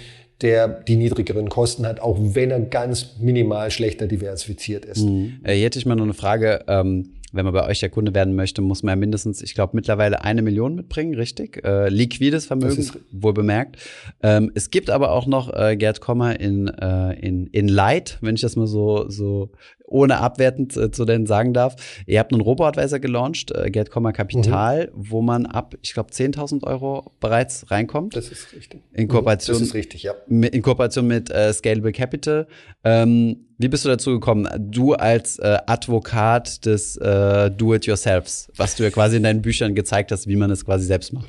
der 0.42 0.68
die 0.68 0.96
niedrigeren 0.96 1.48
Kosten 1.48 1.86
hat, 1.86 2.00
auch 2.00 2.18
wenn 2.18 2.50
er 2.50 2.60
ganz 2.60 3.16
minimal 3.20 3.70
schlechter 3.70 4.06
diversifiziert 4.06 4.84
ist. 4.84 5.04
Mhm. 5.04 5.40
Äh, 5.44 5.54
hier 5.54 5.66
hätte 5.66 5.78
ich 5.78 5.86
mal 5.86 5.94
noch 5.94 6.04
eine 6.04 6.14
Frage. 6.14 6.64
Ähm 6.66 7.12
wenn 7.36 7.44
man 7.44 7.54
bei 7.54 7.66
euch 7.66 7.80
der 7.80 7.90
Kunde 7.90 8.14
werden 8.14 8.34
möchte, 8.34 8.62
muss 8.62 8.82
man 8.82 8.92
ja 8.92 8.96
mindestens, 8.96 9.42
ich 9.42 9.54
glaube, 9.54 9.76
mittlerweile 9.76 10.24
eine 10.24 10.42
Million 10.42 10.74
mitbringen, 10.74 11.14
richtig? 11.14 11.64
Äh, 11.64 11.88
liquides 11.88 12.46
Vermögen, 12.46 12.78
ist, 12.78 12.98
wohl 13.12 13.32
bemerkt. 13.32 13.76
Ähm, 14.22 14.50
es 14.54 14.70
gibt 14.70 14.90
aber 14.90 15.12
auch 15.12 15.26
noch 15.26 15.52
äh, 15.52 15.76
Gerd 15.76 16.00
Kommer 16.00 16.40
in, 16.40 16.68
äh, 16.68 17.12
in, 17.20 17.46
in 17.48 17.68
Light, 17.68 18.18
wenn 18.20 18.34
ich 18.34 18.40
das 18.40 18.56
mal 18.56 18.66
so, 18.66 19.08
so 19.08 19.50
ohne 19.86 20.18
abwertend 20.18 20.76
äh, 20.76 20.90
zu 20.90 21.04
denn 21.04 21.26
sagen 21.26 21.52
darf. 21.52 21.76
Ihr 22.06 22.18
habt 22.18 22.32
einen 22.32 22.40
Robo-Advisor 22.40 22.98
gelauncht, 22.98 23.52
äh, 23.52 23.70
Geld, 23.70 23.90
Kapital, 23.90 24.86
mhm. 24.86 25.10
wo 25.10 25.22
man 25.22 25.46
ab, 25.46 25.74
ich 25.82 25.94
glaube, 25.94 26.10
10.000 26.10 26.64
Euro 26.64 27.12
bereits 27.20 27.70
reinkommt. 27.70 28.16
Das 28.16 28.28
ist 28.28 28.52
richtig. 28.52 28.82
In 28.92 29.08
Kooperation, 29.08 29.58
das 29.58 29.68
ist 29.68 29.74
richtig, 29.74 30.02
ja. 30.02 30.14
Mit, 30.26 30.54
in 30.54 30.62
Kooperation 30.62 31.06
mit 31.06 31.30
äh, 31.30 31.52
Scalable 31.52 31.92
Capital. 31.92 32.46
Ähm, 32.84 33.46
wie 33.58 33.68
bist 33.68 33.84
du 33.84 33.88
dazu 33.88 34.10
gekommen? 34.10 34.48
Du 34.58 34.94
als 34.94 35.38
äh, 35.38 35.58
Advokat 35.66 36.66
des 36.66 36.96
äh, 36.98 37.50
Do-it-yourselfs, 37.50 38.50
was 38.56 38.76
du 38.76 38.82
ja 38.82 38.90
quasi 38.90 39.16
in 39.16 39.22
deinen 39.22 39.42
Büchern 39.42 39.74
gezeigt 39.74 40.12
hast, 40.12 40.26
wie 40.26 40.36
man 40.36 40.50
es 40.50 40.64
quasi 40.64 40.84
selbst 40.84 41.12
macht. 41.12 41.28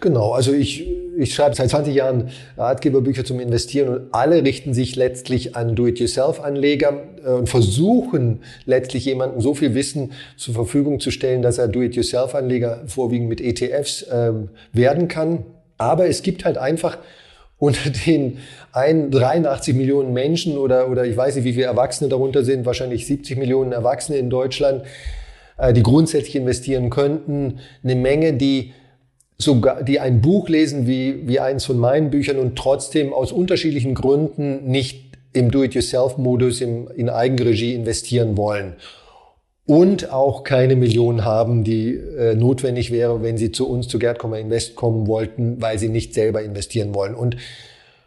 Genau, 0.00 0.32
also 0.32 0.52
ich, 0.52 0.86
ich 1.16 1.34
schreibe 1.34 1.54
seit 1.54 1.68
20 1.70 1.94
Jahren 1.94 2.30
Ratgeberbücher 2.56 3.24
zum 3.24 3.38
Investieren 3.38 3.88
und 3.88 4.14
alle 4.14 4.42
richten 4.42 4.72
sich 4.72 4.96
letztlich 4.96 5.56
an 5.56 5.74
Do-it-yourself-Anleger 5.74 7.02
äh, 7.24 7.30
und 7.30 7.48
versuchen 7.48 8.40
letztlich 8.64 9.04
jemandem 9.04 9.40
so 9.40 9.54
viel 9.54 9.74
Wissen 9.74 10.12
zur 10.36 10.54
Verfügung 10.54 11.00
zu 11.00 11.10
stellen, 11.10 11.42
dass 11.42 11.58
er 11.58 11.68
Do-it-yourself-Anleger 11.68 12.84
vorwiegend 12.86 13.28
mit 13.28 13.40
ETFs 13.40 14.02
äh, 14.02 14.32
werden 14.72 15.08
kann. 15.08 15.44
Aber 15.76 16.08
es 16.08 16.22
gibt 16.22 16.44
halt 16.44 16.56
einfach 16.56 16.98
unter 17.58 17.90
den 17.90 18.38
83 18.72 19.74
Millionen 19.74 20.12
Menschen 20.12 20.56
oder, 20.56 20.88
oder 20.88 21.04
ich 21.04 21.16
weiß 21.16 21.34
nicht, 21.36 21.44
wie 21.44 21.54
viele 21.54 21.66
Erwachsene 21.66 22.08
darunter 22.08 22.44
sind, 22.44 22.64
wahrscheinlich 22.64 23.06
70 23.06 23.36
Millionen 23.36 23.72
Erwachsene 23.72 24.16
in 24.18 24.30
Deutschland, 24.30 24.82
äh, 25.58 25.74
die 25.74 25.82
grundsätzlich 25.82 26.36
investieren 26.36 26.88
könnten, 26.88 27.58
eine 27.82 27.96
Menge, 27.96 28.32
die 28.32 28.72
sogar, 29.40 29.82
die 29.84 30.00
ein 30.00 30.20
Buch 30.20 30.48
lesen 30.48 30.86
wie, 30.86 31.28
wie 31.28 31.40
eins 31.40 31.64
von 31.64 31.78
meinen 31.78 32.10
Büchern 32.10 32.38
und 32.38 32.56
trotzdem 32.56 33.12
aus 33.12 33.32
unterschiedlichen 33.32 33.94
Gründen 33.94 34.64
nicht 34.66 35.16
im 35.32 35.50
Do-it-yourself-Modus 35.50 36.60
in 36.60 37.08
Eigenregie 37.08 37.74
investieren 37.74 38.36
wollen. 38.36 38.74
Und 39.66 40.10
auch 40.10 40.44
keine 40.44 40.76
Millionen 40.76 41.26
haben, 41.26 41.62
die 41.62 41.94
äh, 41.94 42.34
notwendig 42.34 42.90
wäre, 42.90 43.22
wenn 43.22 43.36
sie 43.36 43.52
zu 43.52 43.68
uns 43.68 43.86
zu 43.86 43.98
Gerdkomma 43.98 44.38
Invest 44.38 44.76
kommen 44.76 45.06
wollten, 45.06 45.60
weil 45.60 45.78
sie 45.78 45.90
nicht 45.90 46.14
selber 46.14 46.42
investieren 46.42 46.94
wollen. 46.94 47.14
Und 47.14 47.36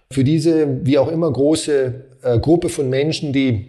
für 0.09 0.23
diese, 0.23 0.83
wie 0.85 0.97
auch 0.97 1.07
immer, 1.07 1.31
große 1.31 1.93
äh, 2.23 2.39
Gruppe 2.39 2.69
von 2.69 2.89
Menschen, 2.89 3.31
die 3.31 3.67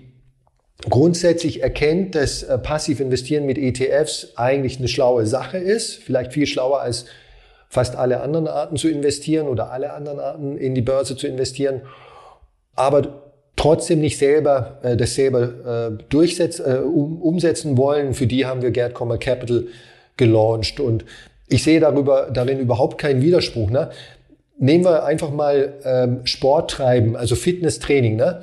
grundsätzlich 0.88 1.62
erkennt, 1.62 2.14
dass 2.14 2.42
äh, 2.42 2.57
passiv 2.57 2.99
investieren 2.99 3.45
mit 3.45 3.59
ETFs 3.59 4.33
eigentlich 4.37 4.78
eine 4.78 4.88
schlaue 4.88 5.26
Sache 5.26 5.59
ist, 5.59 5.97
vielleicht 5.97 6.33
viel 6.33 6.47
schlauer 6.47 6.81
als 6.81 7.04
fast 7.72 7.96
alle 7.96 8.20
anderen 8.20 8.48
Arten 8.48 8.76
zu 8.76 8.90
investieren 8.90 9.48
oder 9.48 9.72
alle 9.72 9.94
anderen 9.94 10.20
Arten 10.20 10.58
in 10.58 10.74
die 10.74 10.82
Börse 10.82 11.16
zu 11.16 11.26
investieren, 11.26 11.80
aber 12.74 13.22
trotzdem 13.56 14.00
nicht 14.00 14.18
selber 14.18 14.78
äh, 14.82 14.94
das 14.94 15.14
selber 15.14 15.88
äh, 15.88 16.02
durchsetzen, 16.10 16.66
äh, 16.66 16.78
um, 16.80 17.22
umsetzen 17.22 17.78
wollen. 17.78 18.12
Für 18.12 18.26
die 18.26 18.44
haben 18.44 18.60
wir 18.60 18.72
Gerd 18.72 18.92
Kommer 18.92 19.16
Capital 19.16 19.68
gelauncht 20.18 20.80
und 20.80 21.06
ich 21.48 21.62
sehe 21.62 21.80
darüber, 21.80 22.28
darin 22.30 22.58
überhaupt 22.58 22.98
keinen 22.98 23.22
Widerspruch. 23.22 23.70
Ne? 23.70 23.88
Nehmen 24.58 24.84
wir 24.84 25.04
einfach 25.04 25.30
mal 25.30 25.72
ähm, 25.86 26.26
Sport 26.26 26.72
treiben, 26.72 27.16
also 27.16 27.36
Fitnesstraining. 27.36 28.16
Ne? 28.16 28.42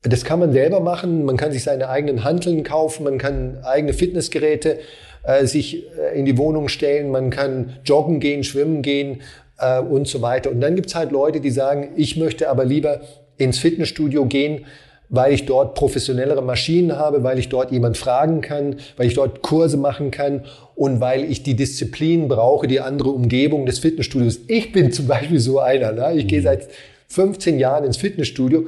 Das 0.00 0.24
kann 0.24 0.40
man 0.40 0.54
selber 0.54 0.80
machen. 0.80 1.26
Man 1.26 1.36
kann 1.36 1.52
sich 1.52 1.64
seine 1.64 1.90
eigenen 1.90 2.24
Hanteln 2.24 2.64
kaufen, 2.64 3.04
man 3.04 3.18
kann 3.18 3.58
eigene 3.62 3.92
Fitnessgeräte 3.92 4.78
äh, 5.24 5.46
sich 5.46 5.84
äh, 5.98 6.18
in 6.18 6.24
die 6.24 6.38
Wohnung 6.38 6.68
stellen, 6.68 7.10
man 7.10 7.30
kann 7.30 7.76
joggen 7.84 8.20
gehen, 8.20 8.44
schwimmen 8.44 8.82
gehen 8.82 9.22
äh, 9.58 9.80
und 9.80 10.06
so 10.06 10.22
weiter. 10.22 10.50
Und 10.50 10.60
dann 10.60 10.76
gibt's 10.76 10.94
halt 10.94 11.12
Leute, 11.12 11.40
die 11.40 11.50
sagen, 11.50 11.90
ich 11.96 12.16
möchte 12.16 12.48
aber 12.48 12.64
lieber 12.64 13.00
ins 13.36 13.58
Fitnessstudio 13.58 14.26
gehen, 14.26 14.66
weil 15.08 15.32
ich 15.32 15.46
dort 15.46 15.74
professionellere 15.74 16.42
Maschinen 16.42 16.96
habe, 16.96 17.22
weil 17.22 17.38
ich 17.38 17.48
dort 17.48 17.70
jemand 17.70 17.96
fragen 17.96 18.40
kann, 18.40 18.76
weil 18.96 19.06
ich 19.06 19.14
dort 19.14 19.42
Kurse 19.42 19.76
machen 19.76 20.10
kann 20.10 20.44
und 20.74 21.00
weil 21.00 21.24
ich 21.24 21.42
die 21.42 21.54
Disziplin 21.54 22.28
brauche, 22.28 22.66
die 22.66 22.80
andere 22.80 23.10
Umgebung 23.10 23.66
des 23.66 23.78
Fitnessstudios. 23.78 24.40
Ich 24.48 24.72
bin 24.72 24.92
zum 24.92 25.06
Beispiel 25.06 25.38
so 25.38 25.60
einer. 25.60 25.92
Ne? 25.92 26.14
Ich 26.16 26.24
mhm. 26.24 26.28
gehe 26.28 26.42
seit 26.42 26.68
15 27.08 27.58
Jahren 27.58 27.84
ins 27.84 27.96
Fitnessstudio 27.96 28.66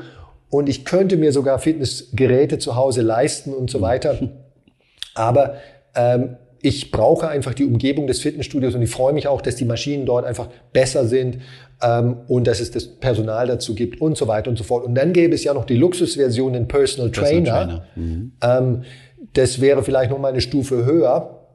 und 0.50 0.68
ich 0.68 0.84
könnte 0.84 1.16
mir 1.16 1.32
sogar 1.32 1.58
Fitnessgeräte 1.58 2.58
zu 2.58 2.76
Hause 2.76 3.02
leisten 3.02 3.52
und 3.52 3.70
so 3.70 3.80
weiter. 3.80 4.18
Aber 5.14 5.56
ähm, 5.94 6.36
ich 6.66 6.90
brauche 6.90 7.28
einfach 7.28 7.54
die 7.54 7.64
Umgebung 7.64 8.08
des 8.08 8.18
Fitnessstudios 8.18 8.74
und 8.74 8.82
ich 8.82 8.90
freue 8.90 9.12
mich 9.12 9.28
auch, 9.28 9.40
dass 9.40 9.54
die 9.54 9.64
Maschinen 9.64 10.04
dort 10.04 10.24
einfach 10.24 10.48
besser 10.72 11.06
sind 11.06 11.38
ähm, 11.80 12.16
und 12.26 12.48
dass 12.48 12.58
es 12.58 12.72
das 12.72 12.88
Personal 12.88 13.46
dazu 13.46 13.76
gibt 13.76 14.00
und 14.00 14.16
so 14.16 14.26
weiter 14.26 14.50
und 14.50 14.56
so 14.56 14.64
fort. 14.64 14.84
Und 14.84 14.96
dann 14.96 15.12
gäbe 15.12 15.32
es 15.32 15.44
ja 15.44 15.54
noch 15.54 15.64
die 15.64 15.76
Luxusversion, 15.76 16.54
den 16.54 16.66
Personal 16.66 17.12
Trainer. 17.12 17.52
Personal 17.52 17.66
Trainer. 17.66 17.86
Mhm. 17.94 18.32
Ähm, 18.42 18.82
das 19.34 19.60
wäre 19.60 19.84
vielleicht 19.84 20.10
noch 20.10 20.18
mal 20.18 20.32
eine 20.32 20.40
Stufe 20.40 20.84
höher. 20.84 21.46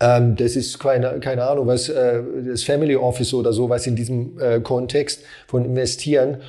Ähm, 0.00 0.36
das 0.36 0.54
ist 0.54 0.78
keine, 0.78 1.18
keine 1.20 1.44
Ahnung, 1.44 1.66
was 1.66 1.88
äh, 1.88 2.20
das 2.46 2.62
Family 2.62 2.96
Office 2.96 3.32
oder 3.32 3.54
so, 3.54 3.70
was 3.70 3.86
in 3.86 3.96
diesem 3.96 4.38
äh, 4.38 4.60
Kontext 4.60 5.22
von 5.46 5.64
investieren. 5.64 6.42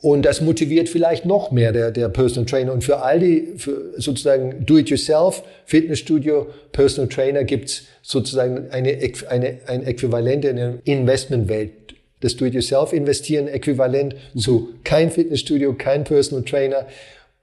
Und 0.00 0.22
das 0.22 0.40
motiviert 0.40 0.88
vielleicht 0.88 1.26
noch 1.26 1.50
mehr 1.50 1.72
der, 1.72 1.90
der 1.90 2.08
Personal 2.08 2.46
Trainer. 2.46 2.72
Und 2.72 2.84
für 2.84 3.02
all 3.02 3.18
die, 3.18 3.54
für 3.56 3.94
sozusagen 3.96 4.64
Do-it-yourself, 4.64 5.42
Fitnessstudio, 5.64 6.46
Personal 6.70 7.08
Trainer 7.08 7.42
gibt's 7.42 7.84
sozusagen 8.02 8.70
eine, 8.70 8.96
eine, 9.28 9.58
ein 9.66 9.84
Äquivalent 9.84 10.44
in 10.44 10.56
der 10.56 10.74
Investmentwelt. 10.84 11.72
Das 12.20 12.36
Do-it-yourself-Investieren 12.36 13.48
äquivalent 13.48 14.14
zu 14.36 14.74
kein 14.84 15.10
Fitnessstudio, 15.10 15.74
kein 15.74 16.04
Personal 16.04 16.44
Trainer. 16.44 16.86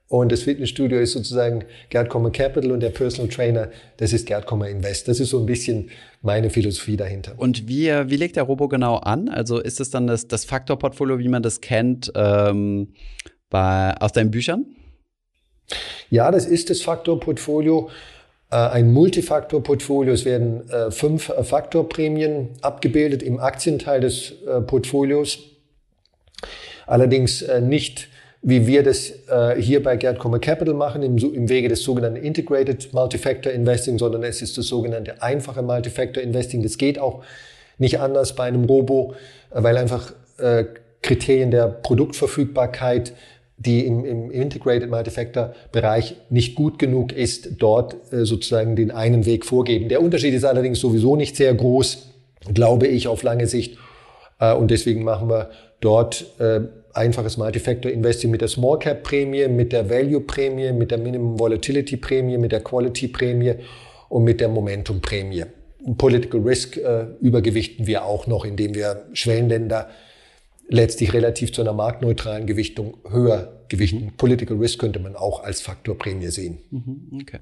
Und 0.07 0.31
das 0.31 0.43
Fitnessstudio 0.43 0.99
ist 0.99 1.13
sozusagen 1.13 1.65
Gerd 1.89 2.09
Kommer 2.09 2.29
Capital 2.29 2.71
und 2.71 2.81
der 2.81 2.91
Personal 2.91 3.29
Trainer, 3.29 3.69
das 3.97 4.13
ist 4.13 4.27
Gerd 4.27 4.45
Kommer 4.45 4.69
Invest. 4.69 5.07
Das 5.07 5.19
ist 5.19 5.29
so 5.29 5.39
ein 5.39 5.47
bisschen 5.47 5.89
meine 6.21 6.49
Philosophie 6.51 6.95
dahinter. 6.95 7.33
Und 7.37 7.67
wie, 7.67 7.87
wie 7.87 8.15
legt 8.15 8.35
der 8.35 8.43
Robo 8.43 8.67
genau 8.67 8.97
an? 8.97 9.29
Also 9.29 9.59
ist 9.59 9.79
es 9.79 9.89
dann 9.89 10.05
das, 10.05 10.27
das 10.27 10.45
Faktorportfolio, 10.45 11.17
wie 11.17 11.27
man 11.27 11.41
das 11.41 11.59
kennt, 11.59 12.11
ähm, 12.15 12.93
bei, 13.49 13.95
aus 13.99 14.11
deinen 14.11 14.29
Büchern? 14.29 14.65
Ja, 16.11 16.29
das 16.29 16.45
ist 16.45 16.69
das 16.69 16.81
Faktorportfolio. 16.81 17.89
Äh, 18.51 18.57
ein 18.57 18.93
Multifaktorportfolio. 18.93 20.13
Es 20.13 20.23
werden 20.23 20.69
äh, 20.69 20.91
fünf 20.91 21.31
Faktorprämien 21.41 22.49
abgebildet 22.61 23.23
im 23.23 23.39
Aktienteil 23.39 24.01
des 24.01 24.33
äh, 24.47 24.61
Portfolios. 24.61 25.39
Allerdings 26.85 27.43
nicht 27.61 28.09
wie 28.47 28.67
wir 28.67 28.83
das 28.83 29.09
äh, 29.27 29.59
hier 29.59 29.81
bei 29.81 29.97
Gerd 29.97 30.19
Kommer 30.19 30.37
Capital 30.37 30.75
machen, 30.75 31.01
im, 31.01 31.17
im 31.17 31.49
Wege 31.49 31.67
des 31.67 31.81
sogenannten 31.81 32.17
Integrated 32.17 32.93
Multifactor 32.93 33.51
Investing, 33.51 33.97
sondern 33.97 34.21
es 34.21 34.43
ist 34.43 34.55
das 34.59 34.67
sogenannte 34.67 35.19
einfache 35.23 35.63
Multifactor 35.63 36.21
Investing. 36.21 36.61
Das 36.61 36.77
geht 36.77 36.99
auch 36.99 37.23
nicht 37.79 37.99
anders 37.99 38.35
bei 38.35 38.43
einem 38.43 38.65
Robo, 38.65 39.15
äh, 39.49 39.63
weil 39.63 39.77
einfach 39.77 40.13
äh, 40.37 40.65
Kriterien 41.01 41.49
der 41.49 41.67
Produktverfügbarkeit, 41.67 43.13
die 43.57 43.83
im, 43.87 44.05
im 44.05 44.29
Integrated 44.29 44.91
Multifactor 44.91 45.55
Bereich 45.71 46.15
nicht 46.29 46.53
gut 46.53 46.77
genug 46.77 47.13
ist, 47.13 47.49
dort 47.57 47.95
äh, 48.13 48.25
sozusagen 48.25 48.75
den 48.75 48.91
einen 48.91 49.25
Weg 49.25 49.43
vorgeben. 49.43 49.89
Der 49.89 50.03
Unterschied 50.03 50.35
ist 50.35 50.43
allerdings 50.43 50.79
sowieso 50.79 51.15
nicht 51.15 51.35
sehr 51.35 51.55
groß, 51.55 52.09
glaube 52.53 52.85
ich, 52.85 53.07
auf 53.07 53.23
lange 53.23 53.47
Sicht. 53.47 53.79
Äh, 54.39 54.53
und 54.53 54.69
deswegen 54.69 55.03
machen 55.03 55.29
wir 55.29 55.49
dort 55.79 56.27
äh, 56.39 56.61
einfaches 56.95 57.37
Multifactor 57.37 57.91
Investing 57.91 58.31
mit 58.31 58.41
der 58.41 58.47
Small 58.47 58.79
Cap 58.79 59.03
Prämie, 59.03 59.47
mit 59.47 59.73
der 59.73 59.89
Value 59.89 60.21
Prämie, 60.21 60.71
mit 60.71 60.91
der 60.91 60.97
Minimum 60.97 61.39
Volatility 61.39 61.97
Prämie, 61.97 62.37
mit 62.37 62.51
der 62.51 62.61
Quality 62.61 63.07
Prämie 63.09 63.55
und 64.09 64.23
mit 64.23 64.41
der 64.41 64.49
Momentum 64.49 65.01
Prämie. 65.01 65.43
Political 65.97 66.41
Risk 66.41 66.77
äh, 66.77 67.07
übergewichten 67.21 67.85
wir 67.85 68.05
auch 68.05 68.27
noch, 68.27 68.45
indem 68.45 68.73
wir 68.73 69.07
Schwellenländer 69.13 69.89
letztlich 70.67 71.13
relativ 71.13 71.53
zu 71.53 71.61
einer 71.61 71.73
marktneutralen 71.73 72.47
Gewichtung 72.47 72.97
höher 73.07 73.65
gewichten. 73.67 74.13
Political 74.17 74.57
Risk 74.57 74.79
könnte 74.79 74.99
man 74.99 75.15
auch 75.15 75.43
als 75.43 75.61
Faktorprämie 75.61 76.27
sehen. 76.27 76.59
Mhm, 76.71 77.19
okay. 77.21 77.39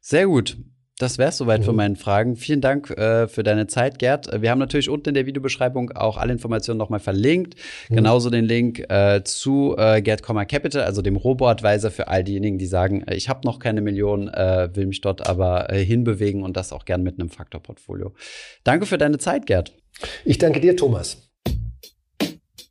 Sehr 0.00 0.26
gut. 0.26 0.56
Das 0.98 1.18
wäre 1.18 1.28
es 1.28 1.36
soweit 1.36 1.60
mhm. 1.60 1.64
für 1.64 1.72
meinen 1.74 1.96
Fragen. 1.96 2.36
Vielen 2.36 2.62
Dank 2.62 2.90
äh, 2.90 3.28
für 3.28 3.42
deine 3.42 3.66
Zeit, 3.66 3.98
Gerd. 3.98 4.40
Wir 4.40 4.50
haben 4.50 4.58
natürlich 4.58 4.88
unten 4.88 5.10
in 5.10 5.14
der 5.14 5.26
Videobeschreibung 5.26 5.90
auch 5.90 6.16
alle 6.16 6.32
Informationen 6.32 6.78
nochmal 6.78 7.00
verlinkt. 7.00 7.54
Mhm. 7.90 7.96
Genauso 7.96 8.30
den 8.30 8.46
Link 8.46 8.82
äh, 8.88 9.22
zu 9.22 9.74
äh, 9.76 10.00
Gerd 10.00 10.22
Capital, 10.22 10.84
also 10.84 11.02
dem 11.02 11.16
Robo-Advisor 11.16 11.90
für 11.90 12.08
all 12.08 12.24
diejenigen, 12.24 12.56
die 12.56 12.66
sagen, 12.66 13.02
äh, 13.02 13.14
ich 13.14 13.28
habe 13.28 13.40
noch 13.44 13.58
keine 13.58 13.82
Millionen, 13.82 14.28
äh, 14.28 14.70
will 14.74 14.86
mich 14.86 15.02
dort 15.02 15.26
aber 15.26 15.70
äh, 15.70 15.84
hinbewegen 15.84 16.42
und 16.42 16.56
das 16.56 16.72
auch 16.72 16.86
gern 16.86 17.02
mit 17.02 17.20
einem 17.20 17.28
Faktorportfolio. 17.28 18.14
Danke 18.64 18.86
für 18.86 18.96
deine 18.96 19.18
Zeit, 19.18 19.44
Gerd. 19.44 19.74
Ich 20.24 20.38
danke 20.38 20.60
dir, 20.60 20.76
Thomas. 20.76 21.25